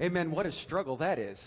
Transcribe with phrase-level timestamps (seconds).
[0.00, 0.30] Amen.
[0.30, 1.40] What a struggle that is.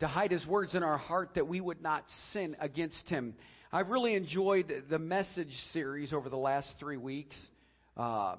[0.00, 3.32] To hide his words in our heart that we would not sin against him.
[3.72, 7.34] I've really enjoyed the message series over the last three weeks.
[7.96, 8.36] Uh,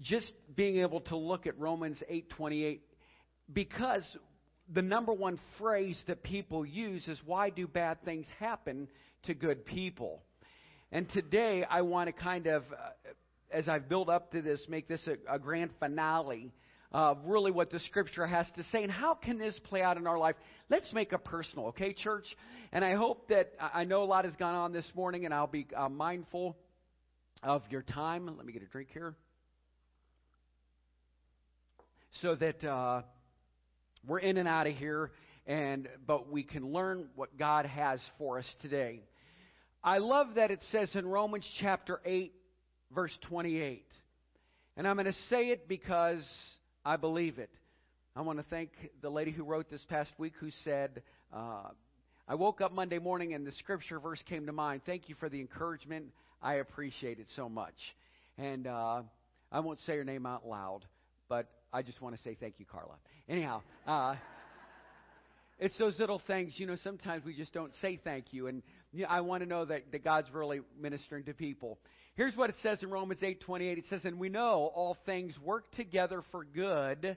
[0.00, 2.80] just being able to look at Romans 8:28
[3.52, 4.16] because
[4.72, 8.88] the number one phrase that people use is why do bad things happen
[9.24, 10.22] to good people?
[10.92, 13.10] And today I want to kind of uh,
[13.50, 16.52] as I've built up to this make this a, a grand finale
[16.90, 20.06] of really what the scripture has to say and how can this play out in
[20.06, 20.36] our life.
[20.70, 22.24] Let's make it personal, okay, church?
[22.72, 25.46] And I hope that I know a lot has gone on this morning and I'll
[25.46, 26.56] be uh, mindful
[27.42, 28.26] of your time.
[28.36, 29.14] Let me get a drink here.
[32.22, 33.02] So that uh,
[34.06, 35.12] we're in and out of here,
[35.46, 39.02] and but we can learn what God has for us today.
[39.84, 42.32] I love that it says in Romans chapter 8,
[42.92, 43.86] verse 28.
[44.76, 46.24] And I'm going to say it because
[46.88, 47.50] I believe it.
[48.16, 48.70] I want to thank
[49.02, 51.64] the lady who wrote this past week who said, uh,
[52.26, 54.80] I woke up Monday morning and the scripture verse came to mind.
[54.86, 56.06] Thank you for the encouragement.
[56.40, 57.74] I appreciate it so much.
[58.38, 59.02] And uh,
[59.52, 60.86] I won't say her name out loud,
[61.28, 62.94] but I just want to say thank you, Carla.
[63.28, 64.14] Anyhow, uh,
[65.58, 68.46] it's those little things, you know, sometimes we just don't say thank you.
[68.46, 68.62] And
[68.94, 71.78] you know, I want to know that, that God's really ministering to people.
[72.18, 73.78] Here's what it says in Romans 8:28.
[73.78, 77.16] It says, "And we know all things work together for good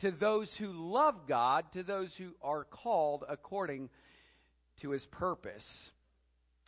[0.00, 3.88] to those who love God, to those who are called according
[4.82, 5.90] to his purpose."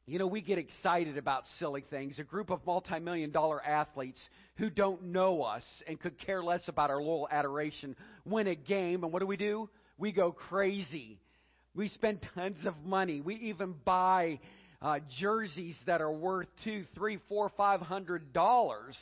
[0.06, 2.18] You know, we get excited about silly things.
[2.18, 6.88] A group of multi-million dollar athletes who don't know us and could care less about
[6.88, 9.68] our loyal adoration win a game, and what do we do?
[9.98, 11.20] We go crazy.
[11.74, 13.20] We spend tons of money.
[13.20, 14.40] We even buy
[14.82, 18.96] uh, jerseys that are worth two, three, four, five hundred dollars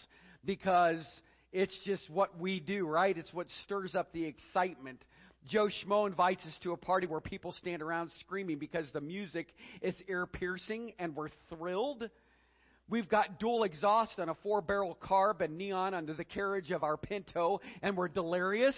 [0.45, 1.05] because
[1.53, 3.17] it's just what we do, right?
[3.17, 5.03] It's what stirs up the excitement.
[5.49, 9.49] Joe Schmo invites us to a party where people stand around screaming because the music
[9.81, 12.09] is ear piercing and we're thrilled.
[12.89, 16.85] We've got dual exhaust on a four barrel carb and neon under the carriage of
[16.85, 18.77] our Pinto and we're delirious.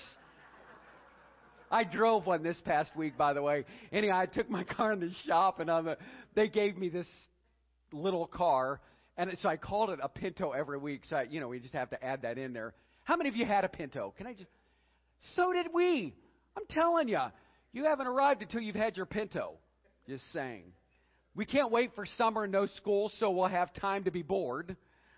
[1.74, 3.64] I drove one this past week, by the way.
[3.90, 5.98] Anyhow, I took my car in the shop, and on the,
[6.36, 7.08] they gave me this
[7.92, 8.80] little car,
[9.16, 11.02] and so I called it a Pinto every week.
[11.10, 12.74] So I, you know, we just have to add that in there.
[13.02, 14.14] How many of you had a Pinto?
[14.16, 14.48] Can I just?
[15.34, 16.14] So did we.
[16.56, 17.18] I'm telling you,
[17.72, 19.54] you haven't arrived until you've had your Pinto.
[20.06, 20.66] Just saying.
[21.34, 24.76] We can't wait for summer and no school, so we'll have time to be bored.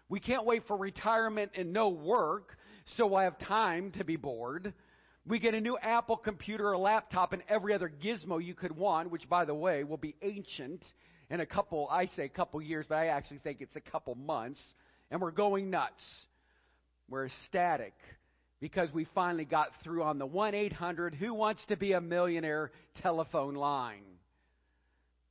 [0.08, 2.56] We can't wait for retirement and no work,
[2.96, 4.72] so we'll have time to be bored.
[5.26, 9.10] We get a new Apple computer or laptop and every other gizmo you could want,
[9.10, 10.84] which, by the way, will be ancient
[11.30, 14.14] in a couple, I say a couple years, but I actually think it's a couple
[14.14, 14.60] months.
[15.10, 16.04] And we're going nuts.
[17.08, 17.94] We're ecstatic
[18.60, 22.70] because we finally got through on the 1 800 Who Wants to Be a Millionaire
[23.02, 24.04] telephone line.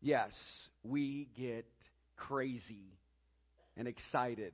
[0.01, 0.31] Yes,
[0.83, 1.65] we get
[2.17, 2.93] crazy
[3.77, 4.53] and excited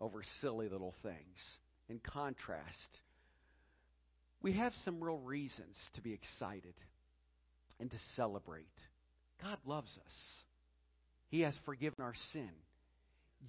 [0.00, 1.16] over silly little things.
[1.88, 2.88] In contrast,
[4.42, 6.74] we have some real reasons to be excited
[7.80, 8.66] and to celebrate.
[9.42, 10.12] God loves us,
[11.28, 12.50] He has forgiven our sin.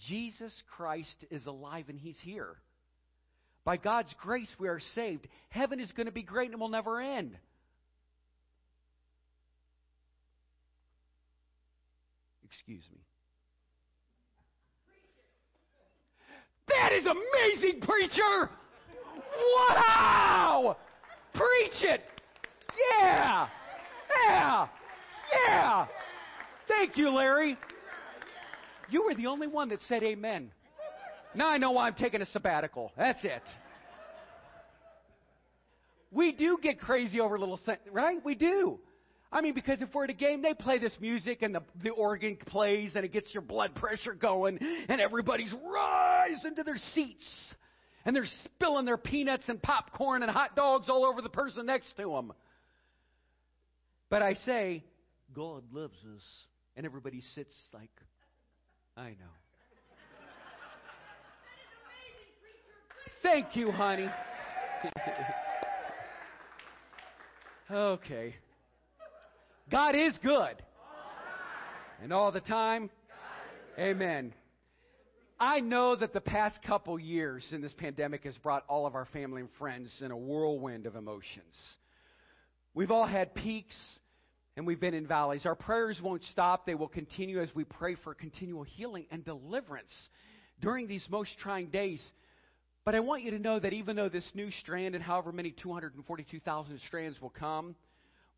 [0.08, 2.56] Jesus Christ is alive and He's here.
[3.66, 5.28] By God's grace, we are saved.
[5.50, 7.36] Heaven is going to be great and will never end.
[12.46, 13.00] Excuse me.
[16.68, 18.50] That is amazing, preacher!
[19.38, 20.78] Wow!
[21.34, 22.02] Preach it!
[22.92, 23.48] Yeah!
[24.10, 24.68] Yeah!
[25.34, 25.88] Yeah!
[26.68, 27.58] Thank you, Larry.
[28.90, 30.52] You were the only one that said amen.
[31.36, 32.92] Now I know why I'm taking a sabbatical.
[32.98, 33.44] That's it.
[36.12, 37.60] We do get crazy over little,
[37.92, 38.18] right?
[38.26, 38.80] We do.
[39.32, 41.92] I mean, because if we're at a game, they play this music and the, the
[41.92, 44.58] organ plays and it gets your blood pressure going
[44.90, 47.54] and everybody's rising to their seats
[48.06, 51.96] and they're spilling their peanuts and popcorn and hot dogs all over the person next
[51.98, 52.34] to them.
[54.10, 54.84] But I say,
[55.34, 56.24] God loves us.
[56.76, 57.90] And everybody sits like,
[58.96, 59.34] I know.
[63.22, 64.10] Thank you, honey.
[67.72, 68.36] okay.
[69.70, 70.56] God is good.
[72.02, 72.90] And all the time.
[73.78, 74.34] Amen.
[75.42, 79.06] I know that the past couple years in this pandemic has brought all of our
[79.06, 81.56] family and friends in a whirlwind of emotions.
[82.74, 83.76] We've all had peaks
[84.58, 85.46] and we've been in valleys.
[85.46, 86.66] Our prayers won't stop.
[86.66, 89.94] They will continue as we pray for continual healing and deliverance
[90.60, 92.02] during these most trying days.
[92.84, 95.52] But I want you to know that even though this new strand and however many
[95.52, 97.76] 242,000 strands will come,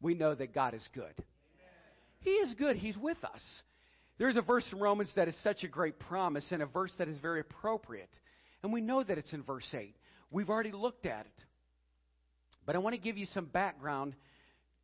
[0.01, 1.13] we know that God is good.
[2.19, 2.75] He is good.
[2.75, 3.41] He's with us.
[4.21, 7.07] There's a verse in Romans that is such a great promise and a verse that
[7.07, 8.11] is very appropriate.
[8.61, 9.95] And we know that it's in verse 8.
[10.29, 11.43] We've already looked at it.
[12.63, 14.13] But I want to give you some background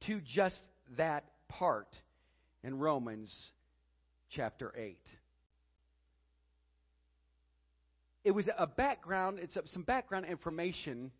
[0.07, 0.59] to just
[0.97, 1.95] that part
[2.63, 3.29] in Romans
[4.31, 4.97] chapter 8.
[8.23, 11.11] It was a background, it's some background information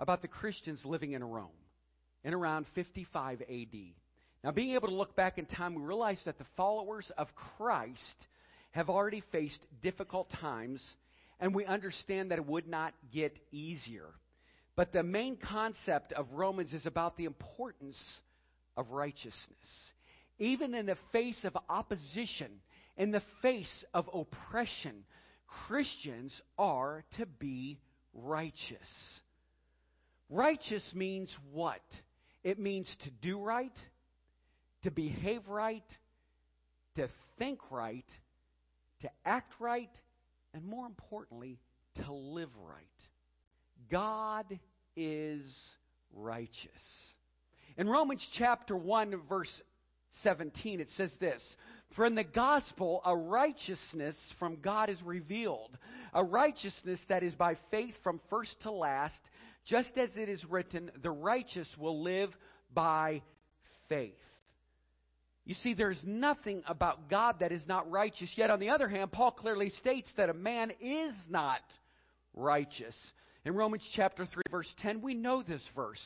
[0.00, 1.46] about the Christians living in Rome
[2.24, 3.94] in around 55 AD.
[4.44, 7.98] Now, being able to look back in time, we realize that the followers of Christ
[8.72, 10.82] have already faced difficult times,
[11.40, 14.10] and we understand that it would not get easier.
[14.76, 17.96] But the main concept of Romans is about the importance
[18.76, 19.32] of righteousness.
[20.38, 22.50] Even in the face of opposition,
[22.98, 25.04] in the face of oppression,
[25.68, 27.78] Christians are to be
[28.12, 29.20] righteous.
[30.28, 31.80] Righteous means what?
[32.42, 33.72] It means to do right,
[34.84, 35.84] to behave right,
[36.94, 37.08] to
[37.38, 38.04] think right,
[39.00, 39.90] to act right,
[40.52, 41.58] and more importantly,
[42.04, 42.84] to live right.
[43.90, 44.46] God
[44.96, 45.42] is
[46.14, 46.58] righteous.
[47.76, 49.50] In Romans chapter 1, verse
[50.22, 51.42] 17, it says this
[51.96, 55.76] For in the gospel, a righteousness from God is revealed,
[56.12, 59.18] a righteousness that is by faith from first to last,
[59.66, 62.30] just as it is written, the righteous will live
[62.72, 63.22] by
[63.88, 64.14] faith.
[65.46, 68.30] You see, there's nothing about God that is not righteous.
[68.34, 71.60] Yet, on the other hand, Paul clearly states that a man is not
[72.32, 72.96] righteous.
[73.44, 76.00] In Romans chapter 3, verse 10, we know this verse.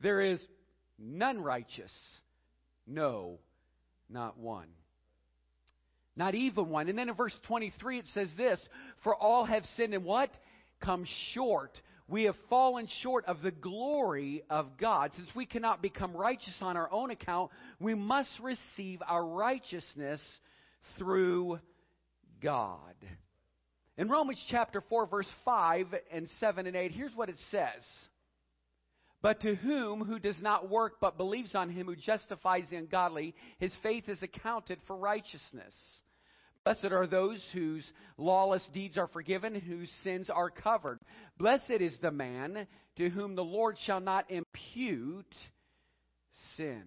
[0.00, 0.44] There is
[0.98, 1.92] none righteous,
[2.86, 3.38] no,
[4.08, 4.68] not one.
[6.16, 6.88] Not even one.
[6.88, 8.60] And then in verse 23, it says this
[9.04, 10.30] For all have sinned and what?
[10.80, 11.04] Come
[11.34, 11.78] short
[12.10, 15.12] we have fallen short of the glory of God.
[15.14, 20.20] Since we cannot become righteous on our own account, we must receive our righteousness
[20.98, 21.60] through
[22.42, 22.94] God.
[23.96, 27.82] In Romans chapter 4, verse 5 and 7 and 8, here's what it says.
[29.22, 33.34] But to whom who does not work but believes on him who justifies the ungodly,
[33.58, 35.74] his faith is accounted for righteousness.
[36.64, 37.84] Blessed are those whose
[38.18, 40.99] lawless deeds are forgiven, whose sins are covered.
[41.38, 45.34] Blessed is the man to whom the Lord shall not impute
[46.56, 46.82] sin.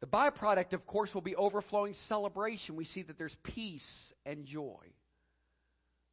[0.00, 2.76] The byproduct, of course, will be overflowing celebration.
[2.76, 3.86] We see that there's peace
[4.24, 4.84] and joy.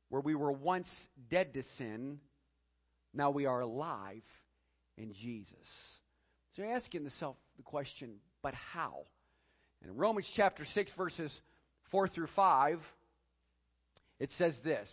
[0.10, 0.88] Where we were once
[1.30, 2.20] dead to sin,
[3.14, 4.24] now we are alive
[4.98, 5.54] in Jesus.
[6.56, 9.04] So you're asking yourself the question, but how?
[9.84, 11.32] In Romans chapter 6, verses
[11.92, 12.80] 4 through 5,
[14.20, 14.90] it says this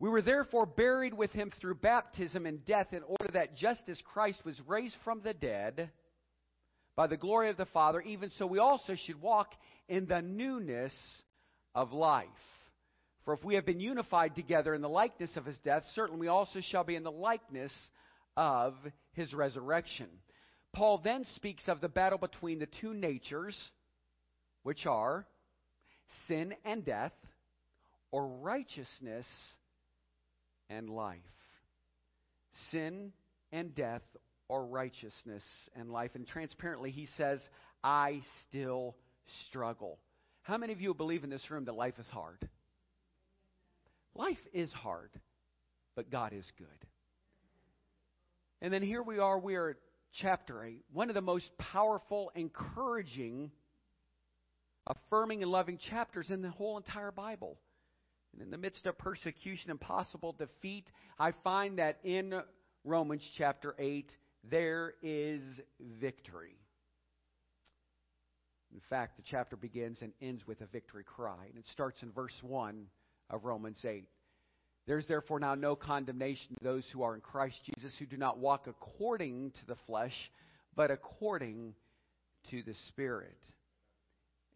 [0.00, 4.00] We were therefore buried with him through baptism and death, in order that just as
[4.12, 5.90] Christ was raised from the dead
[6.96, 9.52] by the glory of the Father, even so we also should walk
[9.88, 10.94] in the newness
[11.74, 12.26] of life.
[13.26, 16.28] For if we have been unified together in the likeness of his death, certainly we
[16.28, 17.72] also shall be in the likeness
[18.38, 18.74] of
[19.12, 20.08] his resurrection.
[20.72, 23.56] Paul then speaks of the battle between the two natures,
[24.62, 25.26] which are
[26.26, 27.12] sin and death,
[28.10, 29.26] or righteousness
[30.70, 31.18] and life.
[32.70, 33.12] Sin
[33.52, 34.02] and death,
[34.48, 35.44] or righteousness
[35.76, 36.12] and life.
[36.14, 37.38] And transparently, he says,
[37.84, 38.96] I still
[39.48, 39.98] struggle.
[40.42, 42.48] How many of you believe in this room that life is hard?
[44.14, 45.10] Life is hard,
[45.94, 46.66] but God is good.
[48.60, 49.76] And then here we are, we are
[50.20, 53.50] chapter 8, one of the most powerful, encouraging,
[54.86, 57.56] affirming, and loving chapters in the whole entire Bible.
[58.32, 62.40] And in the midst of persecution and possible defeat, I find that in
[62.84, 64.10] Romans chapter 8,
[64.50, 65.42] there is
[66.00, 66.56] victory.
[68.72, 71.46] In fact, the chapter begins and ends with a victory cry.
[71.48, 72.86] And it starts in verse 1
[73.30, 74.04] of Romans 8.
[74.86, 78.38] There's therefore now no condemnation to those who are in Christ Jesus, who do not
[78.38, 80.14] walk according to the flesh,
[80.74, 81.74] but according
[82.50, 83.38] to the Spirit.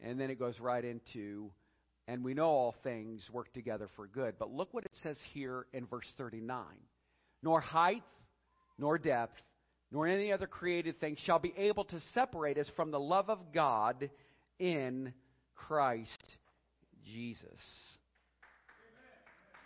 [0.02, 1.50] And then it goes right into,
[2.06, 4.34] and we know all things work together for good.
[4.38, 6.64] But look what it says here in verse 39
[7.42, 8.02] Nor height,
[8.78, 9.40] nor depth,
[9.90, 13.52] nor any other created thing shall be able to separate us from the love of
[13.52, 14.10] God
[14.58, 15.12] in
[15.54, 16.24] Christ
[17.04, 17.44] Jesus.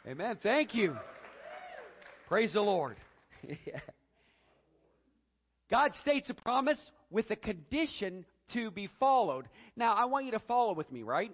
[0.07, 0.39] Amen.
[0.43, 0.97] Thank you.
[2.29, 2.97] Praise the Lord.
[5.71, 6.79] God states a promise
[7.11, 9.47] with a condition to be followed.
[9.77, 11.33] Now, I want you to follow with me, right?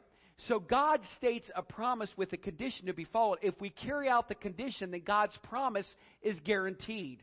[0.49, 3.39] So God states a promise with a condition to be followed.
[3.43, 5.87] If we carry out the condition, then God's promise
[6.23, 7.23] is guaranteed.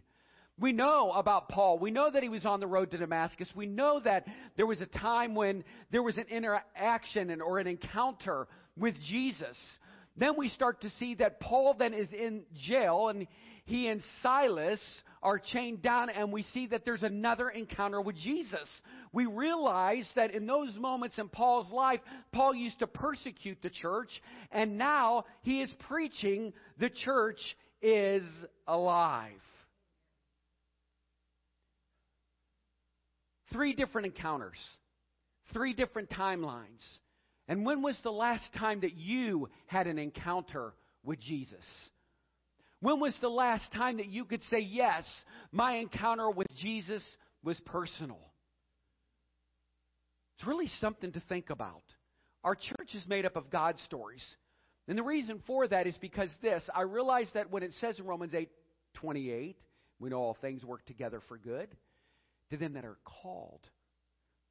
[0.60, 1.80] We know about Paul.
[1.80, 3.50] We know that he was on the road to Damascus.
[3.56, 4.28] We know that
[4.58, 9.58] there was a time when there was an interaction or an encounter with Jesus.
[10.18, 13.28] Then we start to see that Paul then is in jail and
[13.66, 14.82] he and Silas
[15.24, 18.68] are chained down and we see that there's another encounter with Jesus.
[19.14, 22.00] We realize that in those moments in Paul's life,
[22.32, 24.10] Paul used to persecute the church
[24.52, 27.40] and now he is preaching the church
[27.82, 28.24] is
[28.68, 29.32] alive.
[33.54, 34.58] Three different encounters,
[35.54, 36.82] three different timelines.
[37.52, 40.72] And when was the last time that you had an encounter
[41.04, 41.66] with Jesus?
[42.80, 45.04] When was the last time that you could say, Yes,
[45.52, 47.04] my encounter with Jesus
[47.44, 48.22] was personal?
[50.38, 51.84] It's really something to think about.
[52.46, 54.24] Our church is made up of God stories.
[54.88, 58.06] And the reason for that is because this I realize that when it says in
[58.06, 58.50] Romans 8
[58.94, 59.58] 28,
[60.00, 61.68] we know all things work together for good
[62.52, 63.68] to them that are called.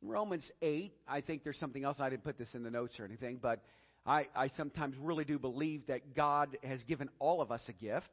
[0.02, 1.98] Romans 8, I think there's something else.
[2.00, 3.60] I didn't put this in the notes or anything, but
[4.06, 8.10] I, I sometimes really do believe that God has given all of us a gift.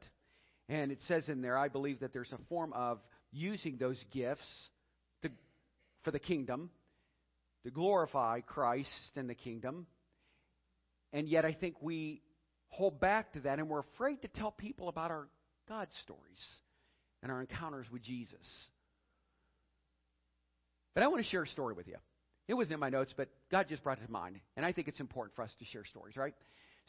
[0.68, 2.98] And it says in there, I believe that there's a form of
[3.32, 4.46] using those gifts
[5.22, 5.30] to,
[6.04, 6.70] for the kingdom,
[7.64, 9.86] to glorify Christ and the kingdom.
[11.12, 12.20] And yet I think we
[12.68, 15.28] hold back to that and we're afraid to tell people about our
[15.68, 16.20] God stories
[17.22, 18.36] and our encounters with Jesus.
[20.98, 21.94] But I want to share a story with you.
[22.48, 24.40] It wasn't in my notes, but God just brought it to mind.
[24.56, 26.34] And I think it's important for us to share stories, right?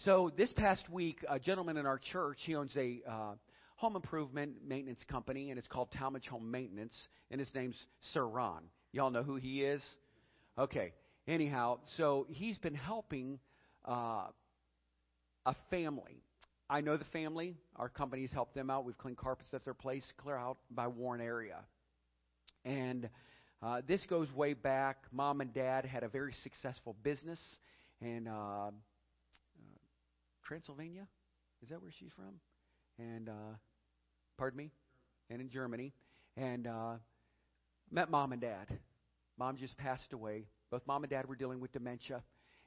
[0.03, 3.33] So this past week, a gentleman in our church, he owns a uh,
[3.75, 6.95] home improvement maintenance company, and it's called Talmadge Home Maintenance,
[7.29, 7.75] and his name's
[8.11, 8.63] Sir Ron.
[8.93, 9.83] Y'all know who he is?
[10.57, 10.91] Okay.
[11.27, 13.37] Anyhow, so he's been helping
[13.87, 14.23] uh,
[15.45, 16.23] a family.
[16.67, 17.57] I know the family.
[17.75, 18.85] Our company's helped them out.
[18.85, 21.59] We've cleaned carpets at their place, clear out by Warren area.
[22.65, 23.07] And
[23.61, 25.03] uh, this goes way back.
[25.11, 27.39] Mom and dad had a very successful business
[28.01, 28.71] in uh, uh,
[30.45, 31.05] Transylvania.
[31.61, 32.39] Is that where she's from?
[32.97, 33.57] And uh,
[34.37, 34.71] pardon me,
[35.29, 35.93] and in Germany.
[36.37, 36.93] And uh,
[37.91, 38.79] met mom and dad.
[39.37, 40.45] Mom just passed away.
[40.71, 42.23] Both mom and dad were dealing with dementia,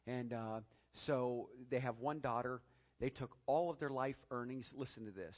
[0.07, 0.35] and
[1.07, 2.61] so they have one daughter.
[3.01, 4.67] They took all of their life earnings.
[4.75, 5.37] Listen to this.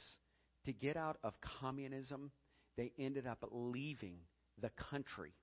[0.65, 2.31] To get out of communism,
[2.75, 4.15] they ended up leaving
[4.61, 5.33] the country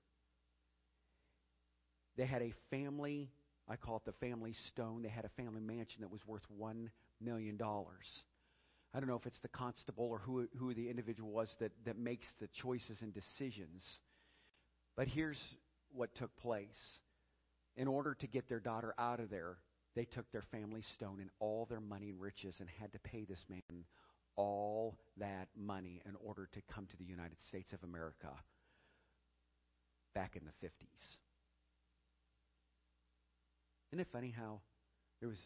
[2.17, 3.29] they had a family,
[3.67, 5.01] I call it the family stone.
[5.01, 6.89] They had a family mansion that was worth $1
[7.21, 7.57] million.
[7.61, 11.97] I don't know if it's the constable or who, who the individual was that, that
[11.97, 13.83] makes the choices and decisions.
[14.95, 15.39] But here's
[15.91, 16.67] what took place.
[17.75, 19.57] In order to get their daughter out of there,
[19.95, 23.25] they took their family stone and all their money and riches and had to pay
[23.25, 23.85] this man
[24.35, 28.29] all that money in order to come to the United States of America
[30.15, 31.17] back in the 50s.
[33.93, 34.59] Isn't it funny how
[35.19, 35.37] there was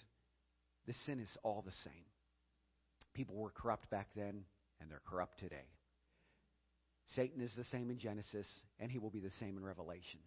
[0.86, 2.06] the sin is all the same?
[3.14, 4.46] People were corrupt back then,
[4.80, 5.68] and they're corrupt today.
[7.14, 8.48] Satan is the same in Genesis,
[8.80, 10.22] and he will be the same in Revelation.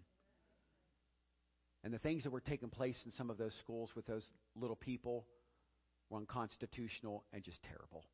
[1.83, 4.25] And the things that were taking place in some of those schools with those
[4.55, 5.25] little people
[6.11, 8.05] were unconstitutional and just terrible,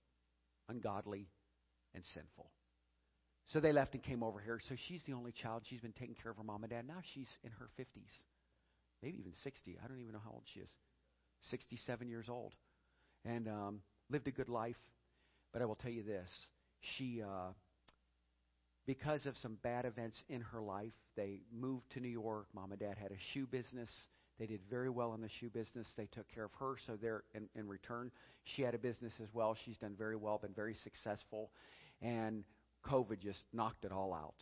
[0.69, 1.27] ungodly,
[1.97, 2.53] and sinful.
[3.49, 4.61] So they left and came over here.
[4.69, 5.65] So she's the only child.
[5.69, 6.87] She's been taking care of her mom and dad.
[6.87, 8.13] Now she's in her 50s
[9.03, 9.79] maybe even 60.
[9.83, 10.69] I don't even know how old she is.
[11.51, 12.55] 67 years old.
[13.25, 14.77] And um, lived a good life.
[15.53, 16.29] But I will tell you this
[16.81, 17.53] she, uh,
[18.87, 22.47] because of some bad events in her life, they moved to New York.
[22.55, 23.91] Mom and dad had a shoe business.
[24.39, 25.89] They did very well in the shoe business.
[25.97, 28.11] They took care of her, so there in, in return,
[28.45, 29.57] she had a business as well.
[29.65, 31.51] She's done very well, been very successful,
[32.03, 32.45] and
[32.87, 34.35] COVID just knocked it all out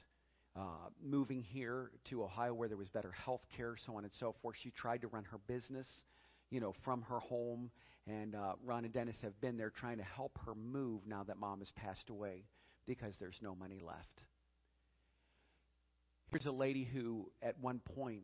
[0.56, 4.34] uh, moving here to Ohio where there was better health care, so on and so
[4.40, 4.56] forth.
[4.62, 5.86] She tried to run her business,
[6.50, 7.70] you know, from her home.
[8.06, 11.38] And uh, Ron and Dennis have been there trying to help her move now that
[11.38, 12.44] mom has passed away
[12.86, 14.22] because there's no money left.
[16.28, 18.22] Here's a lady who, at one point,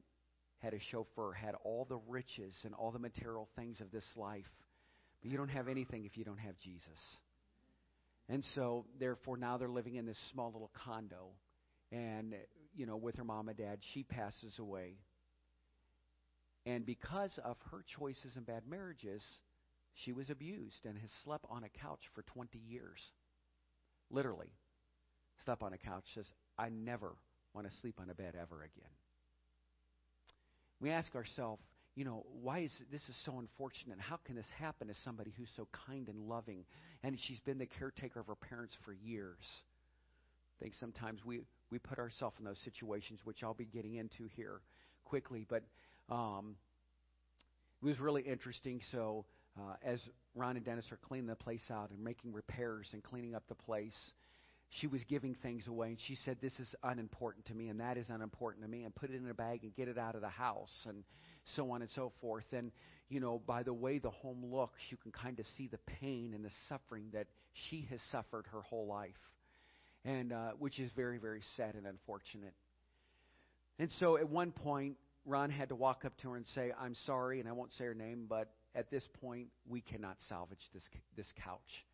[0.58, 4.44] had a chauffeur, had all the riches and all the material things of this life.
[5.22, 7.16] But you don't have anything if you don't have Jesus.
[8.28, 11.30] And so, therefore, now they're living in this small little condo
[11.92, 12.34] and
[12.74, 14.94] you know with her mom and dad she passes away
[16.66, 19.22] and because of her choices and bad marriages
[19.94, 23.00] she was abused and has slept on a couch for 20 years
[24.10, 24.52] literally
[25.44, 26.26] slept on a couch says
[26.58, 27.12] i never
[27.54, 28.90] want to sleep on a bed ever again
[30.80, 31.62] we ask ourselves
[31.96, 33.98] you know, why is this is so unfortunate?
[33.98, 36.64] How can this happen to somebody who's so kind and loving?
[37.02, 39.44] And she's been the caretaker of her parents for years.
[40.58, 44.28] I think sometimes we, we put ourselves in those situations, which I'll be getting into
[44.36, 44.60] here
[45.04, 45.46] quickly.
[45.48, 45.62] But
[46.08, 46.56] um,
[47.82, 48.80] it was really interesting.
[48.92, 49.24] So
[49.58, 50.00] uh, as
[50.34, 53.54] Ron and Dennis are cleaning the place out and making repairs and cleaning up the
[53.54, 53.96] place,
[54.80, 57.96] she was giving things away, and she said, "This is unimportant to me, and that
[57.96, 60.20] is unimportant to me, and put it in a bag and get it out of
[60.20, 61.02] the house." And
[61.56, 62.44] so on and so forth.
[62.52, 62.70] And,
[63.08, 66.32] you know, by the way the home looks, you can kind of see the pain
[66.34, 69.18] and the suffering that she has suffered her whole life,
[70.04, 72.54] and uh, which is very, very sad and unfortunate.
[73.78, 76.94] And so at one point, Ron had to walk up to her and say, I'm
[77.06, 80.82] sorry, and I won't say her name, but at this point, we cannot salvage this,
[81.16, 81.84] this couch.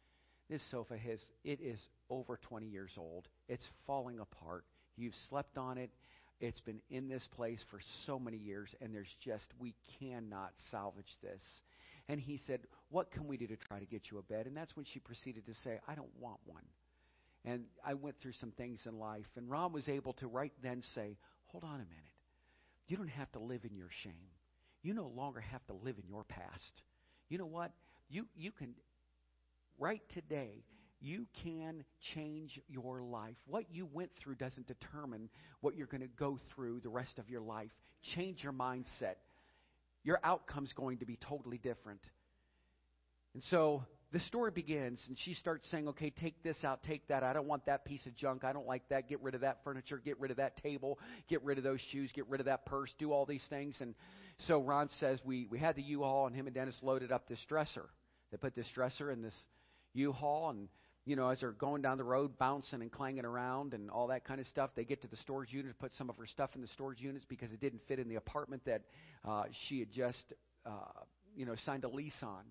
[0.48, 3.28] This sofa has, it is over 20 years old.
[3.48, 4.64] It's falling apart.
[4.96, 5.90] You've slept on it.
[6.40, 11.10] It's been in this place for so many years, and there's just, we cannot salvage
[11.22, 11.40] this.
[12.08, 12.60] And he said,
[12.90, 14.46] What can we do to try to get you a bed?
[14.46, 16.62] And that's when she proceeded to say, I don't want one.
[17.46, 20.82] And I went through some things in life, and Ron was able to right then
[20.94, 22.12] say, Hold on a minute.
[22.88, 24.12] You don't have to live in your shame.
[24.82, 26.82] You no longer have to live in your past.
[27.28, 27.72] You know what?
[28.08, 28.74] You, you can,
[29.78, 30.64] right today,
[31.00, 31.84] you can
[32.14, 33.36] change your life.
[33.46, 35.28] What you went through doesn't determine
[35.60, 37.70] what you're going to go through the rest of your life.
[38.14, 39.16] Change your mindset.
[40.04, 42.00] Your outcome's going to be totally different.
[43.34, 47.22] And so the story begins, and she starts saying, Okay, take this out, take that.
[47.22, 48.44] I don't want that piece of junk.
[48.44, 49.08] I don't like that.
[49.08, 50.00] Get rid of that furniture.
[50.04, 50.98] Get rid of that table.
[51.28, 52.10] Get rid of those shoes.
[52.14, 52.90] Get rid of that purse.
[52.98, 53.76] Do all these things.
[53.80, 53.94] And
[54.46, 57.28] so Ron says, We, we had the U Haul, and him and Dennis loaded up
[57.28, 57.86] this dresser.
[58.30, 59.34] They put this dresser in this
[59.94, 60.68] U Haul, and
[61.04, 64.24] you know, as they're going down the road, bouncing and clanging around and all that
[64.24, 66.50] kind of stuff, they get to the storage unit, to put some of her stuff
[66.56, 68.82] in the storage units because it didn't fit in the apartment that
[69.24, 70.24] uh, she had just,
[70.66, 71.00] uh,
[71.36, 72.42] you know, signed a lease on.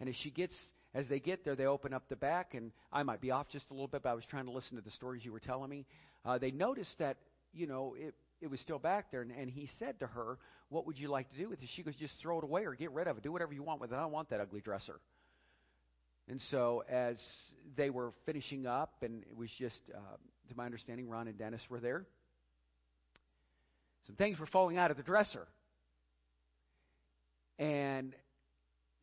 [0.00, 0.54] And as she gets,
[0.94, 3.66] as they get there, they open up the back, and I might be off just
[3.70, 5.70] a little bit, but I was trying to listen to the stories you were telling
[5.70, 5.86] me.
[6.24, 7.16] Uh, they noticed that,
[7.52, 10.86] you know, it, it was still back there, and, and he said to her, "What
[10.86, 12.90] would you like to do with it?" She goes, "Just throw it away or get
[12.92, 13.22] rid of it.
[13.22, 13.96] Do whatever you want with it.
[13.96, 14.98] I don't want that ugly dresser."
[16.28, 17.16] And so, as
[17.76, 20.16] they were finishing up, and it was just, uh,
[20.48, 22.04] to my understanding, Ron and Dennis were there,
[24.06, 25.46] some things were falling out of the dresser.
[27.58, 28.14] And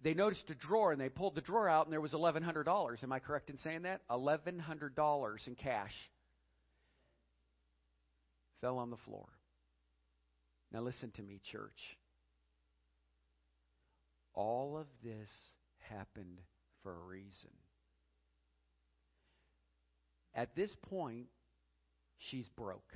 [0.07, 3.03] they noticed a drawer, and they pulled the drawer out, and there was $1,100.
[3.03, 3.99] Am I correct in saying that?
[4.09, 5.91] $1,100 in cash
[8.61, 9.25] fell on the floor.
[10.71, 11.97] Now, listen to me, church.
[14.33, 15.27] All of this
[15.89, 16.39] happened
[16.83, 17.51] for a reason.
[20.33, 21.25] At this point,
[22.31, 22.93] she's broke.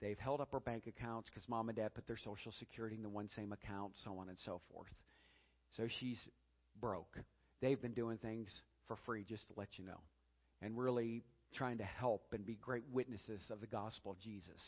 [0.00, 3.02] They've held up her bank accounts because mom and dad put their social security in
[3.02, 4.86] the one same account, so on and so forth.
[5.76, 6.18] So she's
[6.80, 7.18] broke.
[7.60, 8.48] They've been doing things
[8.86, 10.00] for free, just to let you know,
[10.60, 14.60] and really trying to help and be great witnesses of the gospel of Jesus.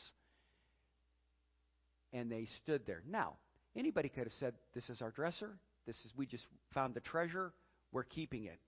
[2.13, 3.03] And they stood there.
[3.09, 3.35] Now,
[3.77, 5.59] anybody could have said, "This is our dresser.
[5.87, 7.53] This is we just found the treasure.
[7.93, 8.59] We're keeping it.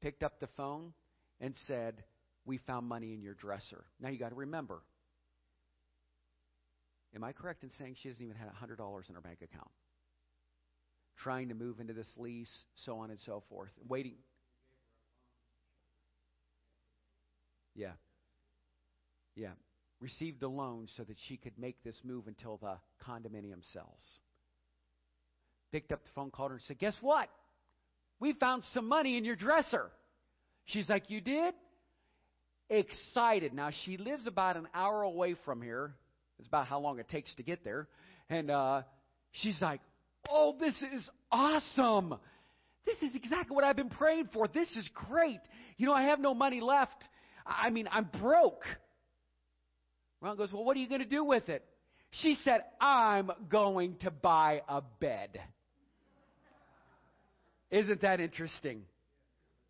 [0.00, 0.92] Picked up the phone
[1.40, 2.02] and said,
[2.46, 3.84] We found money in your dresser.
[4.00, 4.80] Now you got to remember.
[7.14, 9.70] Am I correct in saying she doesn't even have $100 in her bank account?
[11.22, 12.52] Trying to move into this lease,
[12.84, 13.70] so on and so forth.
[13.88, 14.14] Waiting.
[17.74, 17.92] Yeah.
[19.34, 19.52] Yeah.
[20.00, 24.00] Received a loan so that she could make this move until the condominium sells.
[25.72, 27.28] Picked up the phone, called her, and said, Guess what?
[28.20, 29.90] We found some money in your dresser.
[30.66, 31.54] She's like, You did?
[32.70, 33.54] Excited.
[33.54, 35.92] Now, she lives about an hour away from here.
[36.38, 37.88] It's about how long it takes to get there.
[38.28, 38.82] And uh,
[39.32, 39.80] she's like,
[40.28, 42.14] Oh, this is awesome.
[42.84, 44.48] This is exactly what I've been praying for.
[44.48, 45.40] This is great.
[45.76, 47.04] You know, I have no money left.
[47.46, 48.64] I mean, I'm broke.
[50.20, 51.64] Ron goes, Well, what are you going to do with it?
[52.10, 55.38] She said, I'm going to buy a bed.
[57.70, 58.82] Isn't that interesting?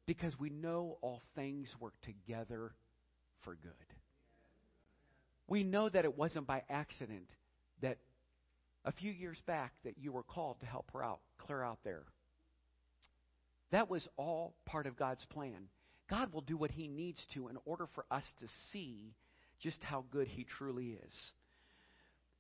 [0.07, 2.73] Because we know all things work together
[3.43, 3.73] for good.
[5.49, 7.29] We know that it wasn't by accident
[7.83, 7.99] that
[8.89, 12.05] a few years back that you were called to help her out, clear out there.
[13.71, 15.69] That was all part of God's plan.
[16.09, 19.15] God will do what he needs to in order for us to see
[19.61, 21.13] just how good he truly is.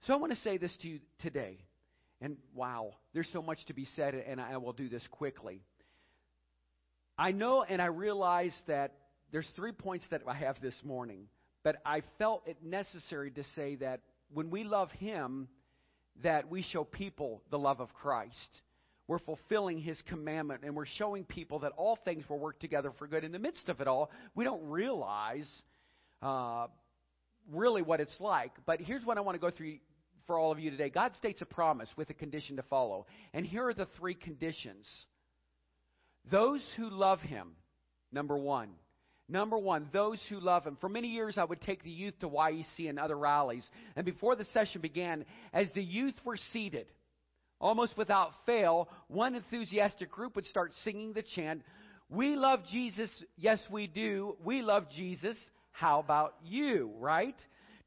[0.07, 1.59] So I want to say this to you today.
[2.23, 5.61] And wow, there's so much to be said, and I will do this quickly.
[7.19, 8.95] I know and I realize that
[9.33, 11.27] there's three points that I have this morning,
[11.63, 14.01] but I felt it necessary to say that
[14.33, 15.49] when we love Him,
[16.23, 18.63] that we show people the love of Christ.
[19.07, 23.07] We're fulfilling his commandment and we're showing people that all things will work together for
[23.07, 23.25] good.
[23.25, 25.49] In the midst of it all, we don't realize
[26.21, 26.67] uh,
[27.51, 28.53] really what it's like.
[28.67, 29.79] But here's what I want to go through
[30.27, 33.07] for all of you today God states a promise with a condition to follow.
[33.33, 34.87] And here are the three conditions.
[36.31, 37.53] Those who love him,
[38.13, 38.69] number one.
[39.29, 40.79] Number one, those who love him.
[40.81, 43.65] For many years, I would take the youth to YEC and other rallies.
[43.95, 46.87] And before the session began, as the youth were seated,
[47.61, 51.63] almost without fail, one enthusiastic group would start singing the chant,
[52.09, 53.11] We love Jesus.
[53.37, 54.37] Yes, we do.
[54.43, 55.37] We love Jesus.
[55.73, 56.93] How about you?
[56.99, 57.37] Right?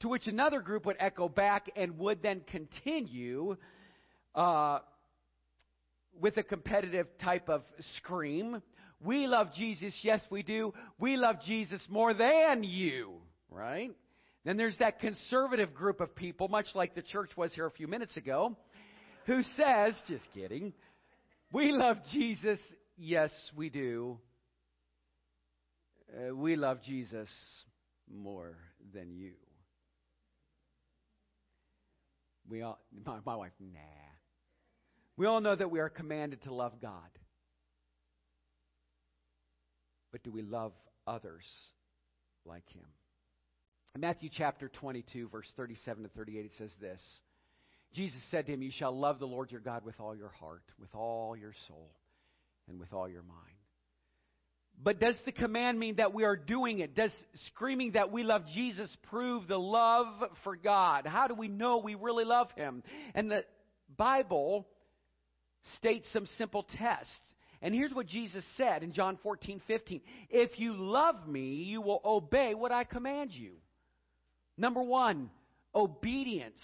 [0.02, 3.58] To which another group would echo back and would then continue
[4.36, 4.80] uh,
[6.20, 7.64] with a competitive type of
[7.98, 8.62] scream.
[9.04, 10.74] We love Jesus, yes, we do.
[11.00, 13.14] We love Jesus more than you,
[13.50, 13.92] right?
[14.46, 17.88] Then there's that conservative group of people, much like the church was here a few
[17.88, 18.56] minutes ago,
[19.26, 20.74] who says, just kidding,
[21.52, 22.60] we love Jesus,
[22.98, 24.20] yes, we do.
[26.14, 27.30] Uh, we love Jesus
[28.14, 28.58] more
[28.94, 29.34] than you.
[32.50, 33.80] We all, my, my wife, nah.
[35.18, 37.10] We all know that we are commanded to love God.
[40.12, 40.74] But do we love
[41.08, 41.46] others
[42.46, 42.86] like Him?
[43.96, 47.02] In Matthew chapter 22, verse 37 to 38, it says this
[47.94, 50.64] Jesus said to him, You shall love the Lord your God with all your heart,
[50.80, 51.92] with all your soul,
[52.70, 53.38] and with all your mind.
[54.82, 56.96] But does the command mean that we are doing it?
[56.96, 57.12] Does
[57.48, 60.08] screaming that we love Jesus prove the love
[60.44, 61.06] for God?
[61.06, 62.82] How do we know we really love Him?
[63.14, 63.44] And the
[63.98, 64.66] Bible
[65.76, 67.20] states some simple tests.
[67.62, 70.02] And here's what Jesus said in John 14, 15.
[70.30, 73.52] If you love me, you will obey what I command you.
[74.58, 75.30] Number one,
[75.76, 76.62] obedience.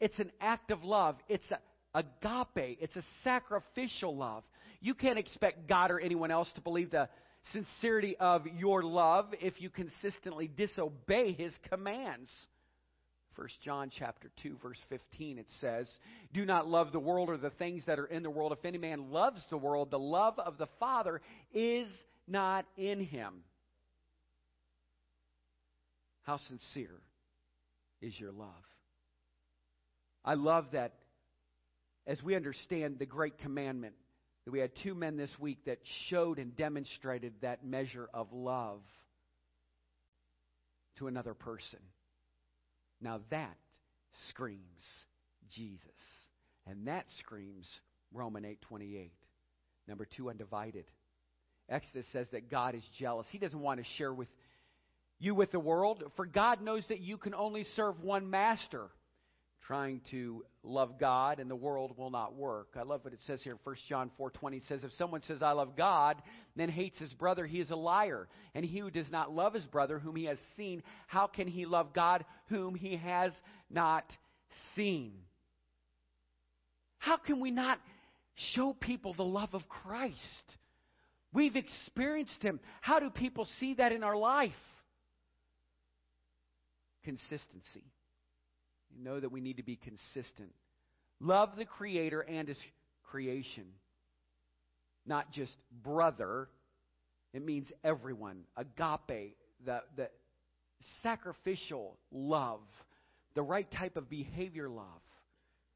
[0.00, 1.16] It's an act of love.
[1.28, 1.60] It's a
[1.94, 2.78] agape.
[2.80, 4.44] It's a sacrificial love.
[4.80, 7.08] You can't expect God or anyone else to believe the
[7.52, 12.30] sincerity of your love if you consistently disobey his commands.
[13.40, 15.90] 1 John chapter 2 verse 15 it says,
[16.34, 18.52] "Do not love the world or the things that are in the world.
[18.52, 21.88] If any man loves the world, the love of the Father is
[22.26, 23.42] not in him."
[26.24, 27.00] How sincere
[28.02, 28.66] is your love?
[30.22, 30.92] I love that
[32.06, 33.94] as we understand the great commandment
[34.44, 38.82] that we had two men this week that showed and demonstrated that measure of love
[40.96, 41.80] to another person.
[43.00, 43.56] Now that
[44.28, 45.04] screams
[45.50, 45.80] Jesus.
[46.66, 47.66] And that screams
[48.12, 49.12] Roman 8:28.
[49.86, 50.84] Number 2 undivided.
[51.68, 53.26] Exodus says that God is jealous.
[53.30, 54.28] He doesn't want to share with
[55.18, 58.90] you with the world, for God knows that you can only serve one master
[59.70, 62.70] trying to love God and the world will not work.
[62.76, 65.42] I love what it says here in 1 John 4:20 it says if someone says
[65.44, 66.20] I love God
[66.56, 69.64] then hates his brother he is a liar and he who does not love his
[69.66, 73.30] brother whom he has seen how can he love God whom he has
[73.70, 74.10] not
[74.74, 75.12] seen?
[76.98, 77.78] How can we not
[78.56, 80.16] show people the love of Christ?
[81.32, 82.58] We've experienced him.
[82.80, 84.50] How do people see that in our life?
[87.04, 87.84] Consistency.
[88.96, 90.52] You know that we need to be consistent.
[91.20, 92.58] Love the Creator and His
[93.04, 93.64] creation.
[95.06, 96.48] Not just brother,
[97.32, 98.44] it means everyone.
[98.56, 100.08] Agape, the, the
[101.02, 102.60] sacrificial love,
[103.34, 104.84] the right type of behavior love,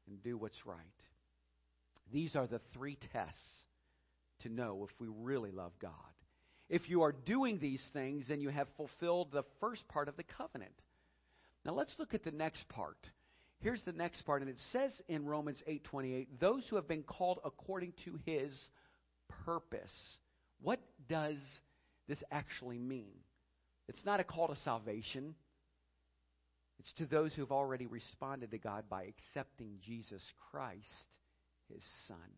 [0.07, 0.77] and do what's right.
[2.11, 3.39] These are the three tests
[4.43, 5.91] to know if we really love God.
[6.69, 10.23] If you are doing these things, then you have fulfilled the first part of the
[10.23, 10.73] covenant.
[11.65, 13.09] Now let's look at the next part.
[13.59, 17.39] Here's the next part, and it says in Romans 8:28, "Those who have been called
[17.43, 18.69] according to His
[19.27, 20.17] purpose."
[20.59, 21.39] What does
[22.07, 23.23] this actually mean?
[23.87, 25.35] It's not a call to salvation.
[26.77, 31.07] It's to those who have already responded to God by accepting Jesus Christ,
[31.69, 32.37] His Son.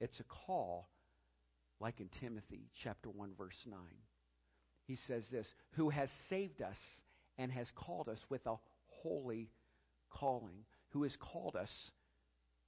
[0.00, 0.90] It's a call,
[1.80, 4.06] like in Timothy chapter 1, verse 9
[4.88, 6.76] he says this who has saved us
[7.36, 8.56] and has called us with a
[9.02, 9.50] holy
[10.10, 11.70] calling, who has called us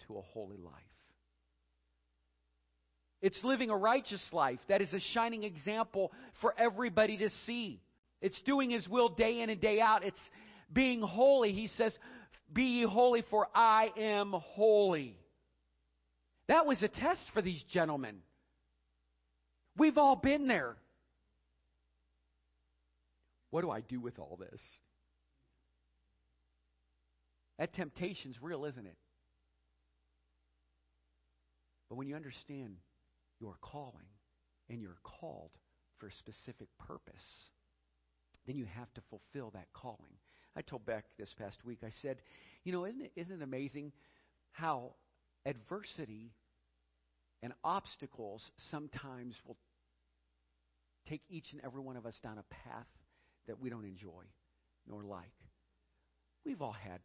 [0.06, 0.74] to a holy life.
[3.22, 7.80] It's living a righteous life that is a shining example for everybody to see.
[8.20, 10.04] It's doing His will day in and day out.
[10.04, 10.20] It's
[10.72, 11.52] being holy.
[11.52, 11.92] He says,
[12.52, 15.16] Be ye holy, for I am holy.
[16.48, 18.16] That was a test for these gentlemen.
[19.76, 20.76] We've all been there.
[23.50, 24.60] What do I do with all this?
[27.58, 28.96] That temptation's real, isn't it?
[31.88, 32.76] But when you understand
[33.40, 34.06] your calling
[34.68, 35.50] and you're called
[35.98, 37.50] for a specific purpose,
[38.46, 40.14] then you have to fulfill that calling.
[40.56, 42.18] I told Beck this past week, I said,
[42.64, 43.92] you know, isn't it, isn't it amazing
[44.52, 44.94] how
[45.44, 46.32] adversity
[47.42, 49.56] and obstacles sometimes will
[51.08, 52.86] take each and every one of us down a path
[53.50, 54.22] that we don't enjoy
[54.88, 55.32] nor like.
[56.46, 57.00] We've all had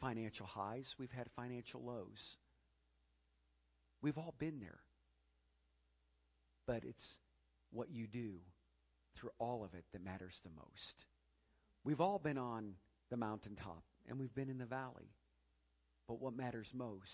[0.00, 2.36] financial highs, we've had financial lows.
[4.00, 4.78] We've all been there.
[6.66, 7.04] But it's
[7.72, 8.36] what you do
[9.18, 11.04] through all of it that matters the most.
[11.84, 12.72] We've all been on
[13.10, 15.12] the mountaintop and we've been in the valley.
[16.08, 17.04] But what matters most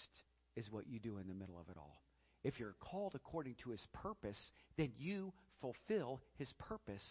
[0.54, 2.02] is what you do in the middle of it all.
[2.44, 4.38] If you're called according to his purpose,
[4.76, 7.04] then you fulfill his purpose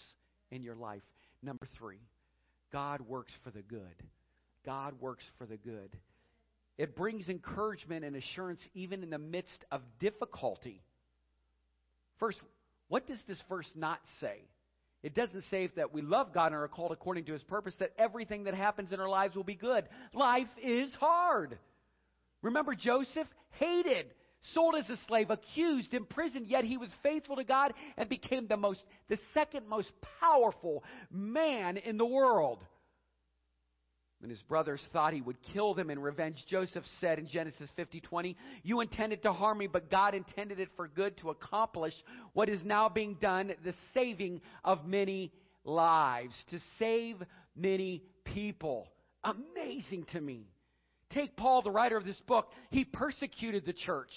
[0.52, 1.02] in your life.
[1.44, 2.00] Number three,
[2.72, 3.82] God works for the good.
[4.66, 5.98] God works for the good.
[6.78, 10.82] It brings encouragement and assurance even in the midst of difficulty.
[12.20, 12.38] First,
[12.88, 14.38] what does this verse not say?
[15.04, 17.94] It doesn't say that we love God and are called according to his purpose, that
[17.98, 19.86] everything that happens in our lives will be good.
[20.14, 21.58] Life is hard.
[22.44, 24.08] Remember, Joseph hated,
[24.54, 28.58] sold as a slave, accused, imprisoned, yet he was faithful to God and became the
[28.58, 32.60] most, the second most powerful man in the world.
[34.20, 38.36] When his brothers thought he would kill them in revenge, Joseph said in Genesis 50:20,
[38.62, 41.96] "You intended to harm me, but God intended it for good to accomplish
[42.34, 47.24] what is now being done, the saving of many lives, to save
[47.56, 48.88] many people."
[49.24, 50.48] Amazing to me.
[51.12, 52.50] Take Paul, the writer of this book.
[52.70, 54.12] He persecuted the church.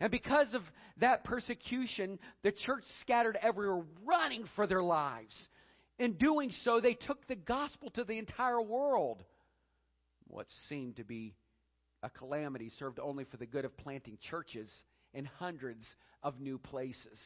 [0.00, 0.62] And because of
[0.98, 5.34] that persecution, the church scattered everywhere, running for their lives.
[5.98, 9.24] In doing so, they took the gospel to the entire world.
[10.28, 11.34] What seemed to be
[12.02, 14.70] a calamity served only for the good of planting churches
[15.14, 15.84] in hundreds
[16.22, 17.18] of new places.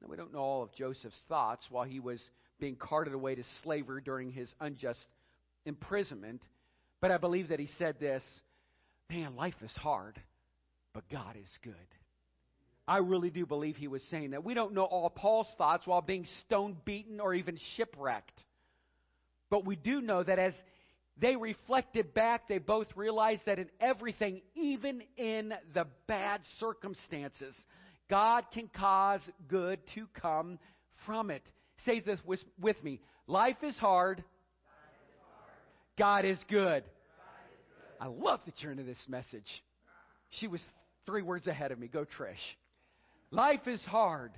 [0.00, 2.20] Now, we don't know all of Joseph's thoughts while he was
[2.58, 4.98] being carted away to slavery during his unjust
[5.64, 6.42] imprisonment,
[7.00, 8.22] but I believe that he said this
[9.08, 10.20] Man, life is hard,
[10.92, 11.74] but God is good.
[12.88, 14.44] I really do believe he was saying that.
[14.44, 18.44] We don't know all Paul's thoughts while being stone beaten or even shipwrecked.
[19.50, 20.54] But we do know that as
[21.18, 27.54] they reflected back, they both realized that in everything, even in the bad circumstances,
[28.08, 30.58] God can cause good to come
[31.06, 31.42] from it.
[31.84, 34.22] Say this with, me Life is hard,
[35.98, 36.84] God is good.
[38.00, 39.46] I love the turn of this message.
[40.40, 40.60] She was
[41.06, 41.88] three words ahead of me.
[41.88, 42.34] Go, Trish.
[43.30, 44.32] Life is hard,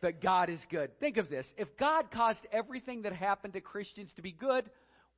[0.00, 0.98] but God is good.
[1.00, 1.46] Think of this.
[1.56, 4.64] If God caused everything that happened to Christians to be good,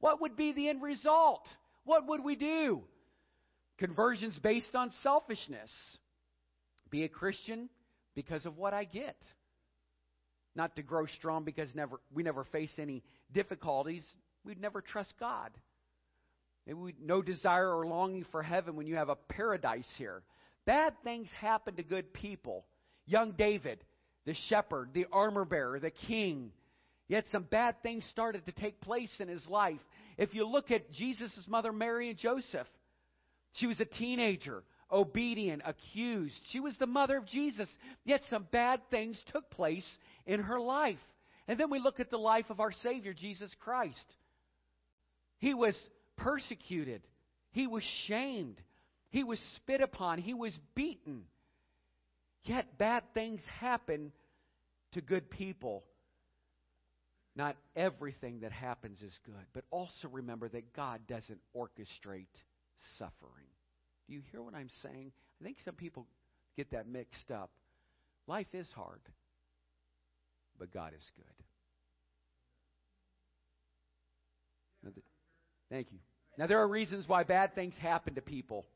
[0.00, 1.46] what would be the end result?
[1.84, 2.82] What would we do?
[3.78, 5.70] Conversions based on selfishness.
[6.90, 7.68] Be a Christian
[8.14, 9.16] because of what I get.
[10.56, 14.04] Not to grow strong because never, we never face any difficulties.
[14.44, 15.50] We'd never trust God.
[16.66, 20.22] Maybe we no desire or longing for heaven when you have a paradise here.
[20.66, 22.64] Bad things happen to good people.
[23.06, 23.84] Young David,
[24.24, 26.52] the shepherd, the armor bearer, the king.
[27.06, 29.80] Yet some bad things started to take place in his life.
[30.16, 32.66] If you look at Jesus' mother, Mary and Joseph,
[33.52, 36.34] she was a teenager, obedient, accused.
[36.50, 37.68] She was the mother of Jesus.
[38.04, 39.88] Yet some bad things took place
[40.26, 40.98] in her life.
[41.46, 44.06] And then we look at the life of our Savior, Jesus Christ.
[45.38, 45.76] He was
[46.16, 47.02] persecuted,
[47.50, 48.60] he was shamed,
[49.10, 51.22] he was spit upon, he was beaten.
[52.42, 54.12] Yet bad things happen
[54.92, 55.84] to good people.
[57.36, 62.26] Not everything that happens is good, but also remember that God doesn't orchestrate
[62.98, 63.48] suffering.
[64.06, 65.12] Do you hear what I'm saying?
[65.40, 66.06] I think some people
[66.56, 67.50] get that mixed up.
[68.26, 69.00] Life is hard,
[70.58, 71.44] but God is good.
[75.70, 75.98] Thank you.
[76.36, 78.66] Now, there are reasons why bad things happen to people.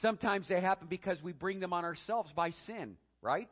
[0.00, 3.48] Sometimes they happen because we bring them on ourselves by sin, right?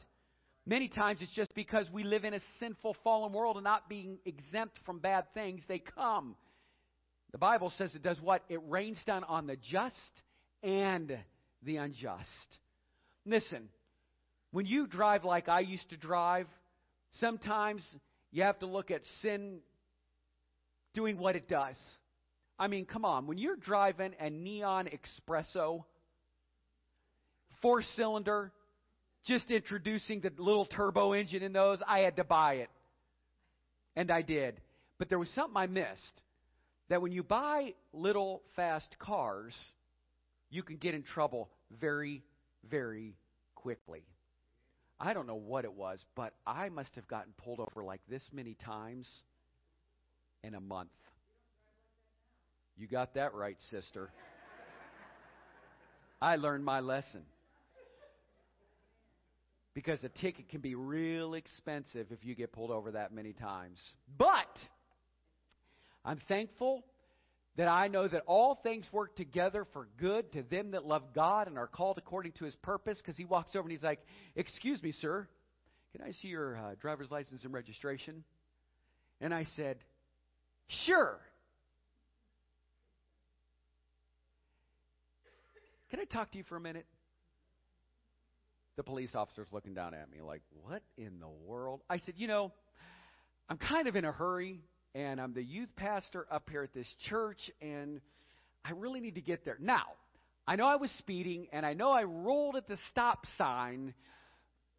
[0.67, 4.19] Many times it's just because we live in a sinful, fallen world and not being
[4.25, 6.37] exempt from bad things, they come.
[7.33, 8.43] The Bible says it does what?
[8.49, 9.97] It rains down on the just
[10.62, 11.17] and
[11.62, 12.29] the unjust.
[13.25, 13.69] Listen,
[14.51, 16.47] when you drive like I used to drive,
[17.21, 17.85] sometimes
[18.31, 19.59] you have to look at sin
[20.95, 21.77] doing what it does.
[22.62, 25.83] I mean, come on, when you're driving a neon Expresso,
[27.61, 28.53] four cylinder,
[29.27, 32.70] just introducing the little turbo engine in those, I had to buy it.
[33.96, 34.61] And I did.
[35.01, 36.20] But there was something I missed.
[36.88, 39.55] that when you buy little fast cars,
[40.48, 41.48] you can get in trouble
[41.81, 42.22] very,
[42.70, 43.16] very
[43.57, 44.05] quickly.
[45.01, 48.22] I don't know what it was, but I must have gotten pulled over like this
[48.33, 49.09] many times
[50.44, 50.90] in a month.
[52.76, 54.11] You got that right, sister.
[56.20, 57.22] I learned my lesson.
[59.74, 63.78] Because a ticket can be real expensive if you get pulled over that many times.
[64.18, 64.58] But
[66.04, 66.85] I'm thankful
[67.56, 71.48] that I know that all things work together for good to them that love God
[71.48, 72.98] and are called according to his purpose.
[72.98, 74.00] Because he walks over and he's like,
[74.37, 75.26] Excuse me, sir,
[75.94, 78.24] can I see your uh, driver's license and registration?
[79.20, 79.78] And I said,
[80.87, 81.18] Sure.
[85.92, 86.87] Can I talk to you for a minute?
[88.76, 91.83] The police officer's looking down at me like, What in the world?
[91.90, 92.50] I said, You know,
[93.50, 94.62] I'm kind of in a hurry
[94.94, 98.00] and I'm the youth pastor up here at this church, and
[98.64, 99.59] I really need to get there.
[99.61, 99.85] Now,
[100.46, 103.92] I know I was speeding, and I know I rolled at the stop sign,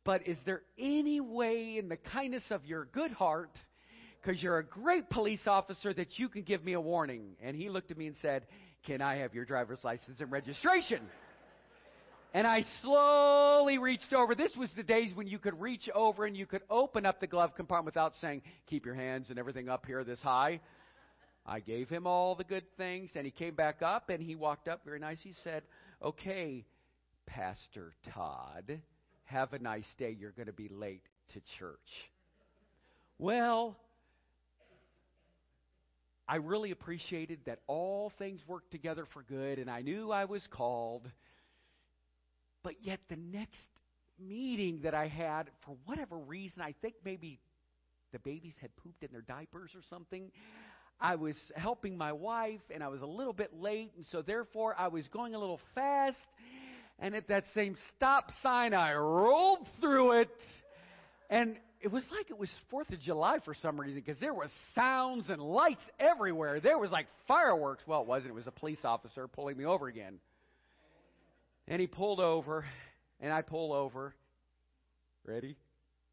[0.03, 3.51] but is there any way in the kindness of your good heart,
[4.19, 7.35] because you're a great police officer, that you can give me a warning?
[7.41, 8.45] And he looked at me and said,
[8.85, 11.01] Can I have your driver's license and registration?
[12.33, 14.33] And I slowly reached over.
[14.33, 17.27] This was the days when you could reach over and you could open up the
[17.27, 20.59] glove compartment without saying, Keep your hands and everything up here this high.
[21.45, 24.67] I gave him all the good things, and he came back up and he walked
[24.67, 25.19] up very nice.
[25.21, 25.63] He said,
[26.01, 26.65] Okay,
[27.25, 28.81] Pastor Todd,
[29.25, 30.15] have a nice day.
[30.17, 31.77] You're going to be late to church.
[33.19, 33.77] Well,
[36.27, 40.41] I really appreciated that all things worked together for good, and I knew I was
[40.49, 41.09] called.
[42.63, 43.59] But yet, the next
[44.17, 47.39] meeting that I had, for whatever reason, I think maybe
[48.13, 50.31] the babies had pooped in their diapers or something.
[51.01, 54.75] I was helping my wife, and I was a little bit late, and so therefore
[54.77, 56.17] I was going a little fast.
[56.99, 60.29] And at that same stop sign, I rolled through it,
[61.29, 64.49] and it was like it was Fourth of July for some reason because there was
[64.73, 66.61] sounds and lights everywhere.
[66.61, 67.83] There was like fireworks.
[67.85, 68.31] Well, it wasn't.
[68.31, 70.19] It was a police officer pulling me over again.
[71.67, 72.63] And he pulled over,
[73.19, 74.15] and I pull over.
[75.25, 75.57] Ready?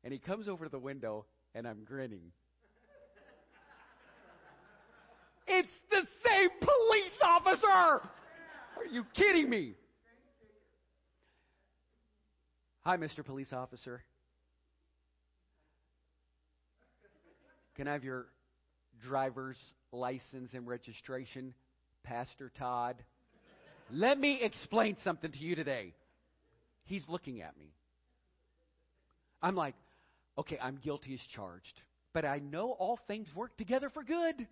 [0.02, 2.32] And he comes over to the window, and I'm grinning.
[5.46, 7.66] it's the same police officer!
[7.68, 9.74] Are you kidding me?
[12.80, 13.24] Hi, Mr.
[13.24, 14.02] Police Officer.
[17.80, 18.26] Can I have your
[19.08, 19.56] driver's
[19.90, 21.54] license and registration,
[22.04, 22.96] Pastor Todd?
[23.90, 25.94] Let me explain something to you today.
[26.84, 27.72] He's looking at me.
[29.40, 29.76] I'm like,
[30.36, 31.80] okay, I'm guilty as charged.
[32.12, 34.46] But I know all things work together for good.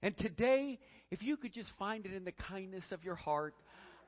[0.00, 0.78] And today,
[1.10, 3.54] if you could just find it in the kindness of your heart,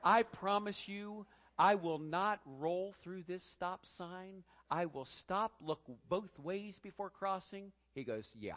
[0.01, 1.25] I promise you,
[1.57, 4.43] I will not roll through this stop sign.
[4.69, 7.71] I will stop, look both ways before crossing.
[7.93, 8.55] He goes, Yeah,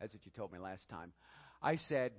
[0.00, 1.12] that's what you told me last time.
[1.62, 2.12] I said,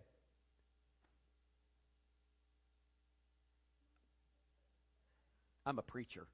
[5.66, 6.28] I'm a preacher.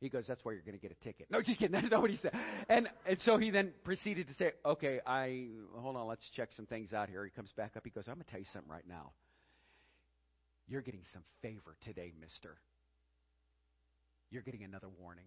[0.00, 1.26] He goes, That's why you're going to get a ticket.
[1.30, 1.72] No, just kidding.
[1.72, 2.32] That's not what he said.
[2.68, 6.66] And, and so he then proceeded to say, Okay, I, hold on, let's check some
[6.66, 7.24] things out here.
[7.24, 7.82] He comes back up.
[7.84, 9.12] He goes, I'm going to tell you something right now.
[10.68, 12.56] You're getting some favor today, mister.
[14.30, 15.26] You're getting another warning.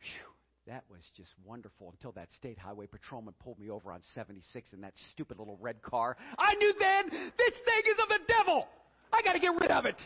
[0.00, 0.32] Whew,
[0.66, 4.80] that was just wonderful until that state highway patrolman pulled me over on 76 in
[4.82, 6.16] that stupid little red car.
[6.38, 8.66] I knew then this thing is of the devil.
[9.12, 9.96] I got to get rid of it.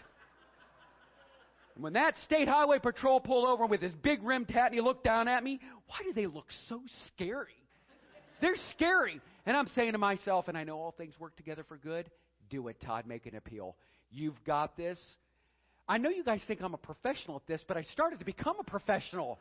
[1.75, 4.81] And when that state highway patrol pulled over with his big rim tat and he
[4.81, 7.55] looked down at me, why do they look so scary?
[8.41, 9.21] They're scary.
[9.47, 12.11] And I'm saying to myself, and I know all things work together for good,
[12.51, 13.07] do it, Todd.
[13.07, 13.77] Make an appeal.
[14.11, 14.99] You've got this.
[15.91, 18.55] I know you guys think I'm a professional at this, but I started to become
[18.61, 19.41] a professional.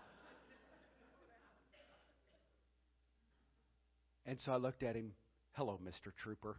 [4.25, 5.12] And so I looked at him.
[5.51, 6.12] Hello, Mr.
[6.23, 6.57] Trooper.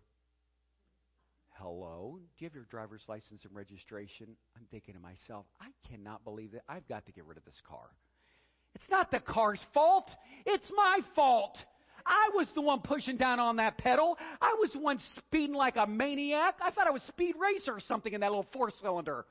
[1.54, 2.20] Hello?
[2.20, 4.28] Do you have your driver's license and registration?
[4.56, 7.60] I'm thinking to myself, I cannot believe that I've got to get rid of this
[7.68, 7.88] car.
[8.76, 10.08] It's not the car's fault.
[10.46, 11.58] It's my fault.
[12.06, 14.16] I was the one pushing down on that pedal.
[14.40, 16.58] I was the one speeding like a maniac.
[16.62, 19.26] I thought I was Speed Racer or something in that little four cylinder.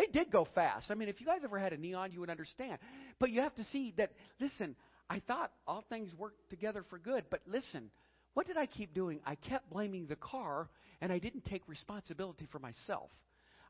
[0.00, 0.90] They did go fast.
[0.90, 2.78] I mean, if you guys ever had a neon, you would understand.
[3.18, 4.74] But you have to see that, listen,
[5.10, 7.24] I thought all things worked together for good.
[7.30, 7.90] But listen,
[8.32, 9.20] what did I keep doing?
[9.26, 10.70] I kept blaming the car,
[11.02, 13.10] and I didn't take responsibility for myself.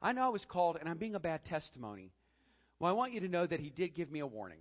[0.00, 2.12] I know I was called, and I'm being a bad testimony.
[2.78, 4.60] Well, I want you to know that he did give me a warning.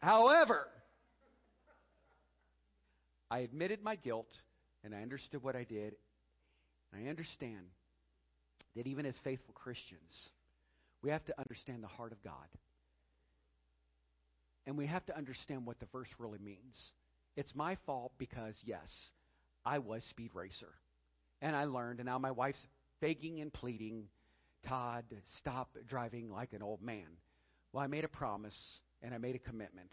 [0.00, 0.68] However,
[3.28, 4.28] I admitted my guilt
[4.84, 5.96] and I understood what I did.
[6.94, 7.66] I understand
[8.76, 10.30] that even as faithful Christians,
[11.02, 12.48] we have to understand the heart of God.
[14.66, 16.92] And we have to understand what the verse really means.
[17.36, 18.88] It's my fault because, yes,
[19.64, 20.72] I was speed racer.
[21.40, 22.66] And I learned, and now my wife's
[23.00, 24.04] begging and pleading,
[24.66, 25.04] Todd,
[25.38, 27.06] stop driving like an old man.
[27.72, 28.56] Well, I made a promise
[29.02, 29.92] and I made a commitment.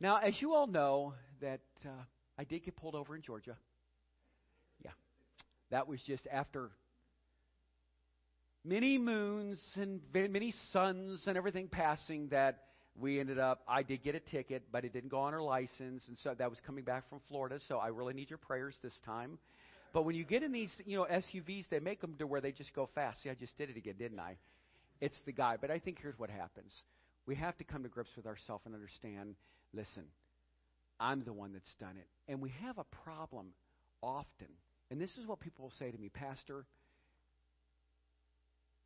[0.00, 2.02] Now, as you all know, that uh,
[2.38, 3.56] I did get pulled over in Georgia.
[5.74, 6.70] That was just after
[8.64, 12.60] many moons and many suns and everything passing that
[12.94, 16.04] we ended up i did get a ticket but it didn't go on our license
[16.06, 18.92] and so that was coming back from florida so i really need your prayers this
[19.04, 19.36] time.
[19.92, 22.52] But when you get in these you know suvs they make them to where they
[22.52, 23.24] just go fast.
[23.24, 24.36] See i just did it again didn't i?
[25.00, 26.72] It's the guy but i think here's what happens.
[27.26, 29.34] We have to come to grips with ourselves and understand
[29.72, 30.04] listen
[31.00, 32.06] i'm the one that's done it.
[32.30, 33.46] And we have a problem
[34.04, 34.54] often
[34.90, 36.64] and this is what people will say to me pastor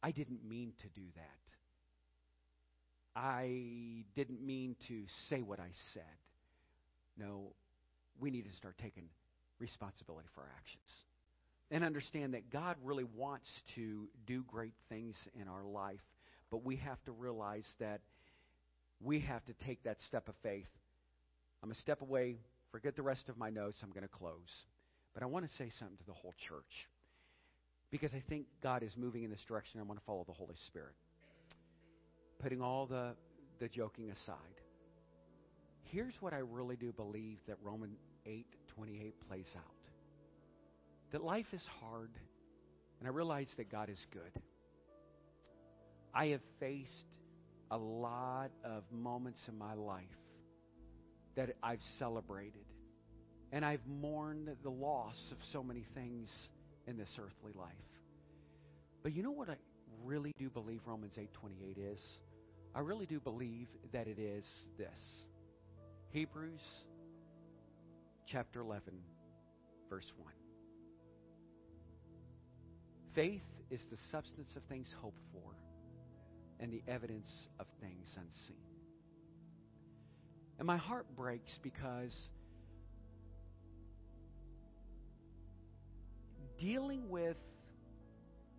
[0.02, 3.20] I didn't mean to do that.
[3.20, 6.02] I didn't mean to say what I said.
[7.16, 7.52] No,
[8.20, 9.04] we need to start taking
[9.58, 10.88] responsibility for our actions
[11.70, 16.00] and understand that God really wants to do great things in our life,
[16.50, 18.00] but we have to realize that
[19.02, 20.68] we have to take that step of faith.
[21.62, 22.36] I'm a step away.
[22.70, 23.78] Forget the rest of my notes.
[23.82, 24.48] I'm going to close.
[25.18, 26.86] But I want to say something to the whole church
[27.90, 29.80] because I think God is moving in this direction.
[29.80, 30.94] I want to follow the Holy Spirit.
[32.38, 33.16] Putting all the,
[33.58, 34.60] the joking aside,
[35.90, 38.46] here's what I really do believe that Romans 8
[38.76, 39.64] 28 plays out
[41.10, 42.10] that life is hard,
[43.00, 44.40] and I realize that God is good.
[46.14, 46.92] I have faced
[47.72, 50.04] a lot of moments in my life
[51.34, 52.66] that I've celebrated,
[53.52, 56.28] and I've mourned the loss of so many things
[56.86, 57.72] in this earthly life.
[59.02, 59.56] But you know what I
[60.04, 62.18] really do believe Romans 8:28 is?
[62.74, 64.44] I really do believe that it is
[64.76, 64.98] this.
[66.10, 66.62] Hebrews
[68.26, 68.92] chapter 11
[69.88, 70.32] verse 1.
[73.14, 75.54] Faith is the substance of things hoped for
[76.60, 78.56] and the evidence of things unseen.
[80.58, 82.12] And my heart breaks because
[86.58, 87.36] dealing with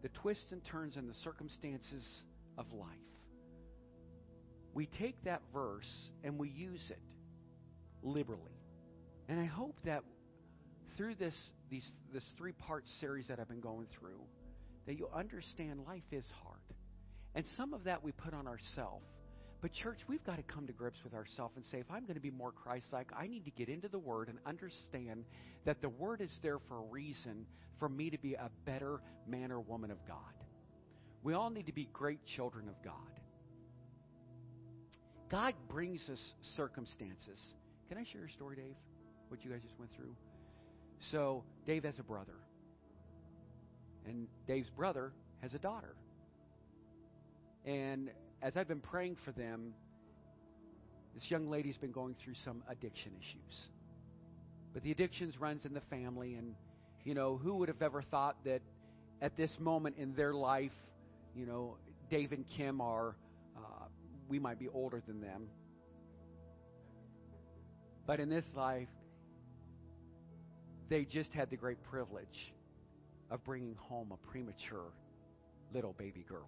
[0.02, 2.24] the twists and turns and the circumstances
[2.58, 2.88] of life,
[4.74, 5.89] we take that verse
[6.24, 7.00] and we use it
[8.02, 8.41] liberally.
[9.28, 10.04] And I hope that
[10.97, 11.36] through this
[11.70, 14.20] these this three part series that I've been going through,
[14.88, 16.58] that you'll understand life is hard.
[17.36, 19.06] And some of that we put on ourselves
[19.62, 22.16] but, church, we've got to come to grips with ourselves and say, if I'm going
[22.16, 25.26] to be more Christ like, I need to get into the Word and understand
[25.66, 27.45] that the Word is there for a reason
[27.78, 30.18] for me to be a better man or woman of God.
[31.24, 32.93] We all need to be great children of God.
[35.30, 36.20] God brings us
[36.55, 37.39] circumstances.
[37.89, 38.76] Can I share a story, Dave?
[39.28, 40.16] What you guys just went through?
[41.12, 42.34] So, Dave has a brother.
[44.07, 45.95] And Dave's brother has a daughter.
[47.66, 48.10] And
[48.42, 49.74] as I've been praying for them,
[51.14, 53.68] this young lady's been going through some addiction issues.
[54.74, 56.56] But the addictions runs in the family, and
[57.04, 58.62] you know who would have ever thought that
[59.22, 60.72] at this moment in their life,
[61.36, 61.78] you know,
[62.10, 63.16] Dave and Kim are
[63.58, 63.86] uh,
[64.30, 65.48] we might be older than them,
[68.06, 68.88] but in this life,
[70.88, 72.54] they just had the great privilege
[73.30, 74.94] of bringing home a premature
[75.74, 76.48] little baby girl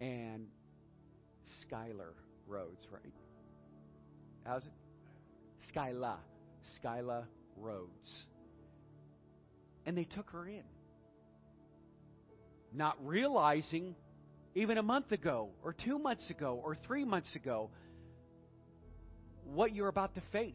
[0.00, 0.46] and
[1.64, 2.14] Skylar
[2.46, 3.14] Rhodes, right?
[4.44, 4.72] How's it?
[5.72, 6.16] Skyla.
[6.82, 7.24] Skyla
[7.56, 8.24] Rhodes.
[9.86, 10.62] And they took her in.
[12.72, 13.94] Not realizing,
[14.54, 17.70] even a month ago, or two months ago, or three months ago,
[19.44, 20.54] what you're about to face.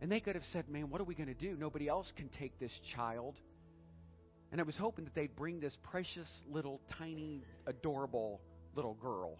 [0.00, 1.56] And they could have said, Man, what are we going to do?
[1.58, 3.34] Nobody else can take this child.
[4.52, 8.40] And I was hoping that they'd bring this precious little, tiny, adorable
[8.74, 9.38] little girl.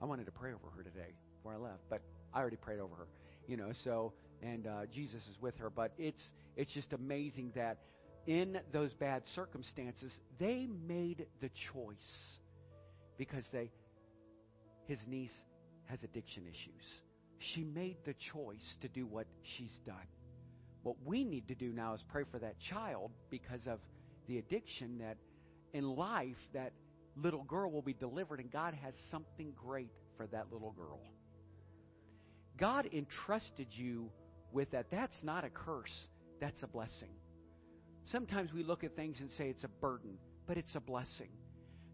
[0.00, 2.94] I wanted to pray over her today before I left, but I already prayed over
[2.94, 3.06] her.
[3.46, 5.70] You know, so and uh, Jesus is with her.
[5.70, 6.22] But it's
[6.56, 7.78] it's just amazing that
[8.26, 12.38] in those bad circumstances, they made the choice
[13.16, 13.70] because they
[14.86, 15.34] his niece
[15.86, 16.84] has addiction issues.
[17.54, 19.26] She made the choice to do what
[19.56, 19.96] she's done.
[20.82, 23.80] What we need to do now is pray for that child because of
[24.28, 25.16] the addiction that
[25.72, 26.72] in life that
[27.16, 31.00] little girl will be delivered and God has something great for that little girl.
[32.56, 34.10] God entrusted you
[34.52, 34.86] with that.
[34.90, 36.06] That's not a curse,
[36.40, 37.10] that's a blessing.
[38.06, 41.28] Sometimes we look at things and say it's a burden, but it's a blessing.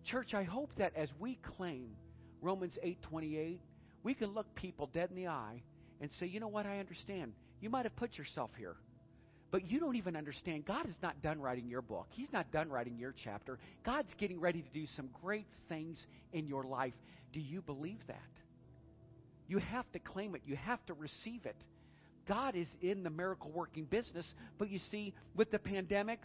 [0.04, 1.96] Church, I hope that as we claim
[2.40, 3.60] Romans 8:28,
[4.02, 5.62] we can look people dead in the eye
[6.00, 6.66] and say, "You know what?
[6.66, 7.34] I understand.
[7.60, 8.76] You might have put yourself here,
[9.54, 10.64] but you don't even understand.
[10.66, 12.08] God is not done writing your book.
[12.10, 13.60] He's not done writing your chapter.
[13.86, 16.92] God's getting ready to do some great things in your life.
[17.32, 18.18] Do you believe that?
[19.46, 20.42] You have to claim it.
[20.44, 21.54] You have to receive it.
[22.26, 24.26] God is in the miracle working business,
[24.58, 26.18] but you see, with the pandemic,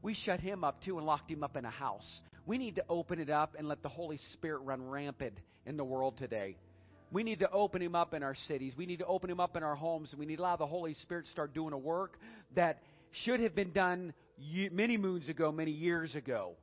[0.00, 2.06] we shut him up too and locked him up in a house.
[2.46, 5.36] We need to open it up and let the Holy Spirit run rampant
[5.66, 6.58] in the world today.
[7.12, 8.72] We need to open him up in our cities.
[8.76, 10.08] We need to open him up in our homes.
[10.10, 12.18] And we need to allow the Holy Spirit to start doing a work
[12.56, 12.82] that
[13.24, 14.14] should have been done
[14.72, 16.54] many moons ago, many years ago.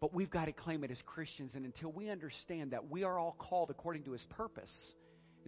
[0.00, 1.52] But we've got to claim it as Christians.
[1.54, 4.70] And until we understand that we are all called according to his purpose,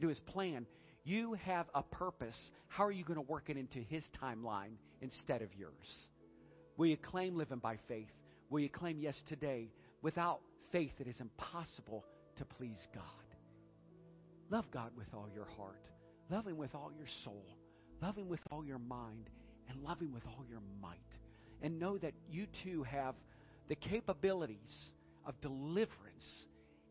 [0.00, 0.66] to his plan,
[1.04, 2.36] you have a purpose.
[2.68, 6.08] How are you going to work it into His timeline instead of yours?
[6.76, 8.08] Will you claim living by faith?
[8.48, 9.68] Will you claim, yes, today?
[10.02, 10.40] Without
[10.72, 12.04] faith, it is impossible
[12.38, 13.23] to please God.
[14.50, 15.88] Love God with all your heart.
[16.30, 17.44] Love Him with all your soul.
[18.02, 19.28] Love Him with all your mind.
[19.68, 20.98] And love Him with all your might.
[21.62, 23.14] And know that you too have
[23.68, 24.90] the capabilities
[25.26, 26.44] of deliverance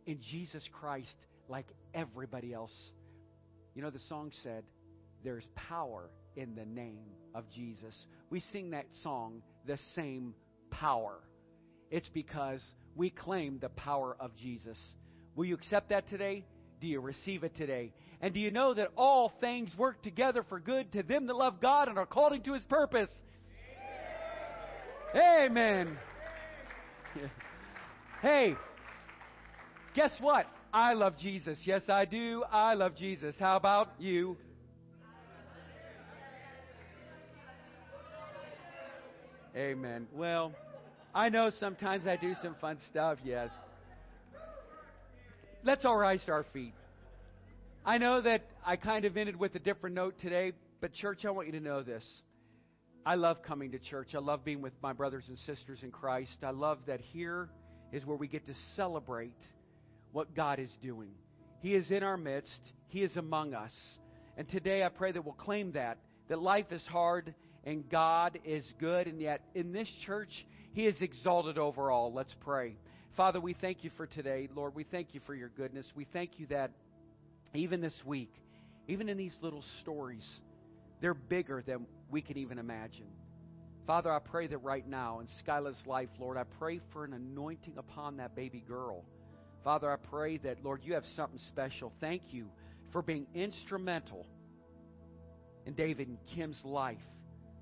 [0.06, 1.16] in Jesus Christ
[1.48, 2.74] like everybody else
[3.76, 4.64] you know, the song said,
[5.24, 7.96] There's power in the name of Jesus.
[8.30, 10.34] We sing that song, The Same
[10.70, 11.20] Power.
[11.90, 12.62] It's because
[12.96, 14.78] we claim the power of Jesus.
[15.36, 16.46] Will you accept that today?
[16.84, 17.94] Do you receive it today?
[18.20, 21.62] And do you know that all things work together for good to them that love
[21.62, 23.10] God and are called into His purpose?
[25.16, 25.98] Amen.
[28.22, 28.56] Hey,
[29.96, 30.46] guess what?
[30.74, 31.58] I love Jesus.
[31.66, 32.44] Yes, I do.
[32.50, 33.36] I love Jesus.
[33.38, 34.38] How about you?
[39.56, 40.08] Amen.
[40.14, 40.54] Well,
[41.14, 43.50] I know sometimes I do some fun stuff, yes.
[45.66, 46.74] Let's all rise to our feet.
[47.86, 50.52] I know that I kind of ended with a different note today,
[50.82, 52.04] but church, I want you to know this.
[53.06, 54.10] I love coming to church.
[54.14, 56.36] I love being with my brothers and sisters in Christ.
[56.44, 57.48] I love that here
[57.94, 59.38] is where we get to celebrate
[60.12, 61.12] what God is doing.
[61.62, 62.60] He is in our midst,
[62.90, 63.72] He is among us.
[64.36, 65.98] And today I pray that we'll claim that,
[66.28, 67.34] that life is hard
[67.64, 72.12] and God is good, and yet in this church, He is exalted over all.
[72.12, 72.76] Let's pray.
[73.16, 74.50] Father, we thank you for today.
[74.56, 75.86] Lord, we thank you for your goodness.
[75.96, 76.72] We thank you that
[77.54, 78.34] even this week,
[78.88, 80.28] even in these little stories,
[81.00, 83.06] they're bigger than we can even imagine.
[83.86, 87.78] Father, I pray that right now in Skyla's life, Lord, I pray for an anointing
[87.78, 89.04] upon that baby girl.
[89.64, 91.94] Father, I pray that, Lord, you have something special.
[92.02, 92.48] Thank you
[92.92, 94.26] for being instrumental
[95.68, 96.98] in David and Kim's life.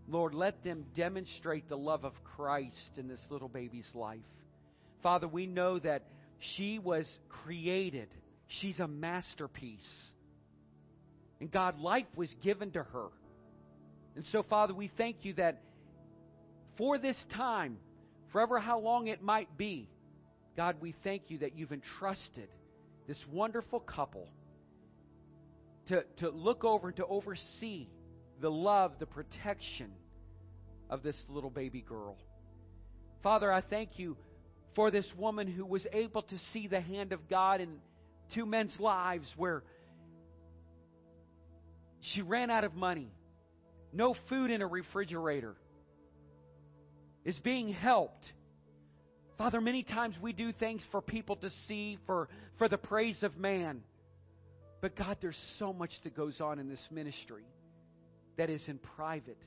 [0.07, 4.19] Lord, let them demonstrate the love of Christ in this little baby's life.
[5.01, 6.03] Father, we know that
[6.55, 8.09] she was created,
[8.47, 10.11] she's a masterpiece.
[11.39, 13.07] And God, life was given to her.
[14.15, 15.61] And so, Father, we thank you that
[16.77, 17.77] for this time,
[18.31, 19.89] forever how long it might be,
[20.55, 22.49] God, we thank you that you've entrusted
[23.07, 24.27] this wonderful couple
[25.87, 27.87] to, to look over and to oversee
[28.39, 29.91] the love, the protection
[30.89, 32.17] of this little baby girl.
[33.23, 34.17] Father, I thank you
[34.75, 37.77] for this woman who was able to see the hand of God in
[38.33, 39.63] two men's lives where
[42.13, 43.11] she ran out of money,
[43.93, 45.55] no food in a refrigerator,
[47.23, 48.25] is being helped
[49.41, 53.37] Father, many times we do things for people to see, for, for the praise of
[53.37, 53.81] man.
[54.81, 57.45] But God, there's so much that goes on in this ministry
[58.37, 59.41] that is in private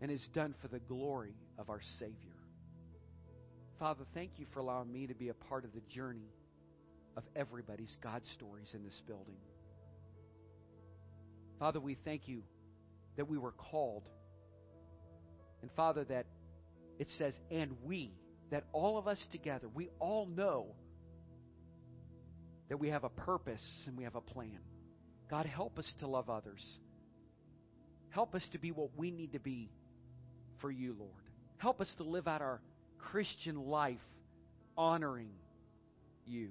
[0.00, 2.35] and is done for the glory of our Savior.
[3.78, 6.30] Father, thank you for allowing me to be a part of the journey
[7.16, 9.36] of everybody's God stories in this building.
[11.58, 12.42] Father, we thank you
[13.16, 14.08] that we were called.
[15.62, 16.26] And Father, that
[16.98, 18.12] it says, and we,
[18.50, 20.68] that all of us together, we all know
[22.68, 24.58] that we have a purpose and we have a plan.
[25.30, 26.64] God, help us to love others.
[28.10, 29.70] Help us to be what we need to be
[30.60, 31.10] for you, Lord.
[31.58, 32.60] Help us to live out our
[33.10, 33.98] Christian life
[34.76, 35.30] honoring
[36.26, 36.50] you.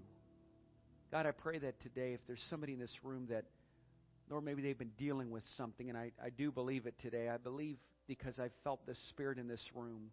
[1.12, 3.46] God, I pray that today, if there's somebody in this room that,
[4.32, 7.38] or maybe they've been dealing with something, and I, I do believe it today, I
[7.38, 7.78] believe
[8.08, 10.12] because I felt the Spirit in this room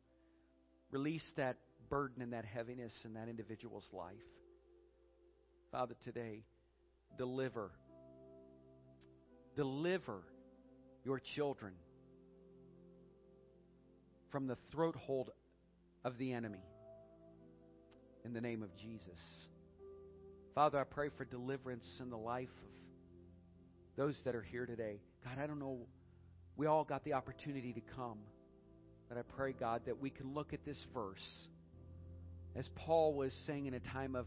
[0.92, 1.56] Release that
[1.88, 4.12] burden and that heaviness in that individual's life.
[5.72, 6.44] Father, today,
[7.16, 7.70] deliver
[9.54, 10.22] Deliver
[11.04, 11.74] your children
[14.30, 15.28] from the throat hold
[16.04, 16.64] of the enemy.
[18.24, 19.48] In the name of Jesus.
[20.54, 25.00] Father, I pray for deliverance in the life of those that are here today.
[25.24, 25.78] God, I don't know.
[26.56, 28.18] We all got the opportunity to come.
[29.08, 31.48] But I pray, God, that we can look at this verse
[32.54, 34.26] as Paul was saying in a time of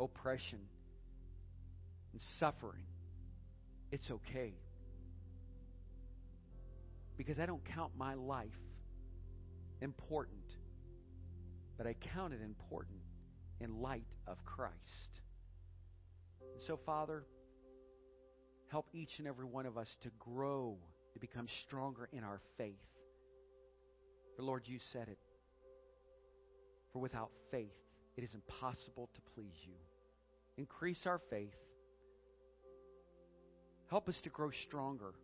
[0.00, 0.58] oppression
[2.12, 2.82] and suffering.
[3.92, 4.54] It's okay.
[7.16, 8.48] Because I don't count my life
[9.80, 10.43] important,
[11.76, 13.00] but I count it important
[13.60, 15.20] in light of Christ.
[16.54, 17.24] And so, Father,
[18.68, 20.76] help each and every one of us to grow,
[21.14, 22.74] to become stronger in our faith.
[24.36, 25.18] For, Lord, you said it.
[26.92, 27.74] For without faith,
[28.16, 29.74] it is impossible to please you.
[30.56, 31.54] Increase our faith.
[33.90, 35.14] Help us to grow stronger.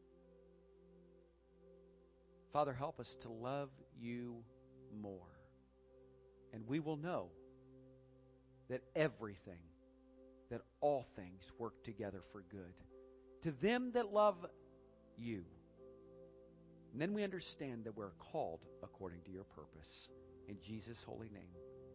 [2.52, 3.70] Father, help us to love
[4.00, 4.42] you
[5.00, 5.29] more.
[6.52, 7.28] And we will know
[8.68, 9.62] that everything,
[10.50, 12.74] that all things work together for good.
[13.42, 14.46] To them that love
[15.16, 15.44] you.
[16.92, 20.08] And then we understand that we're called according to your purpose.
[20.48, 21.54] In Jesus' holy name.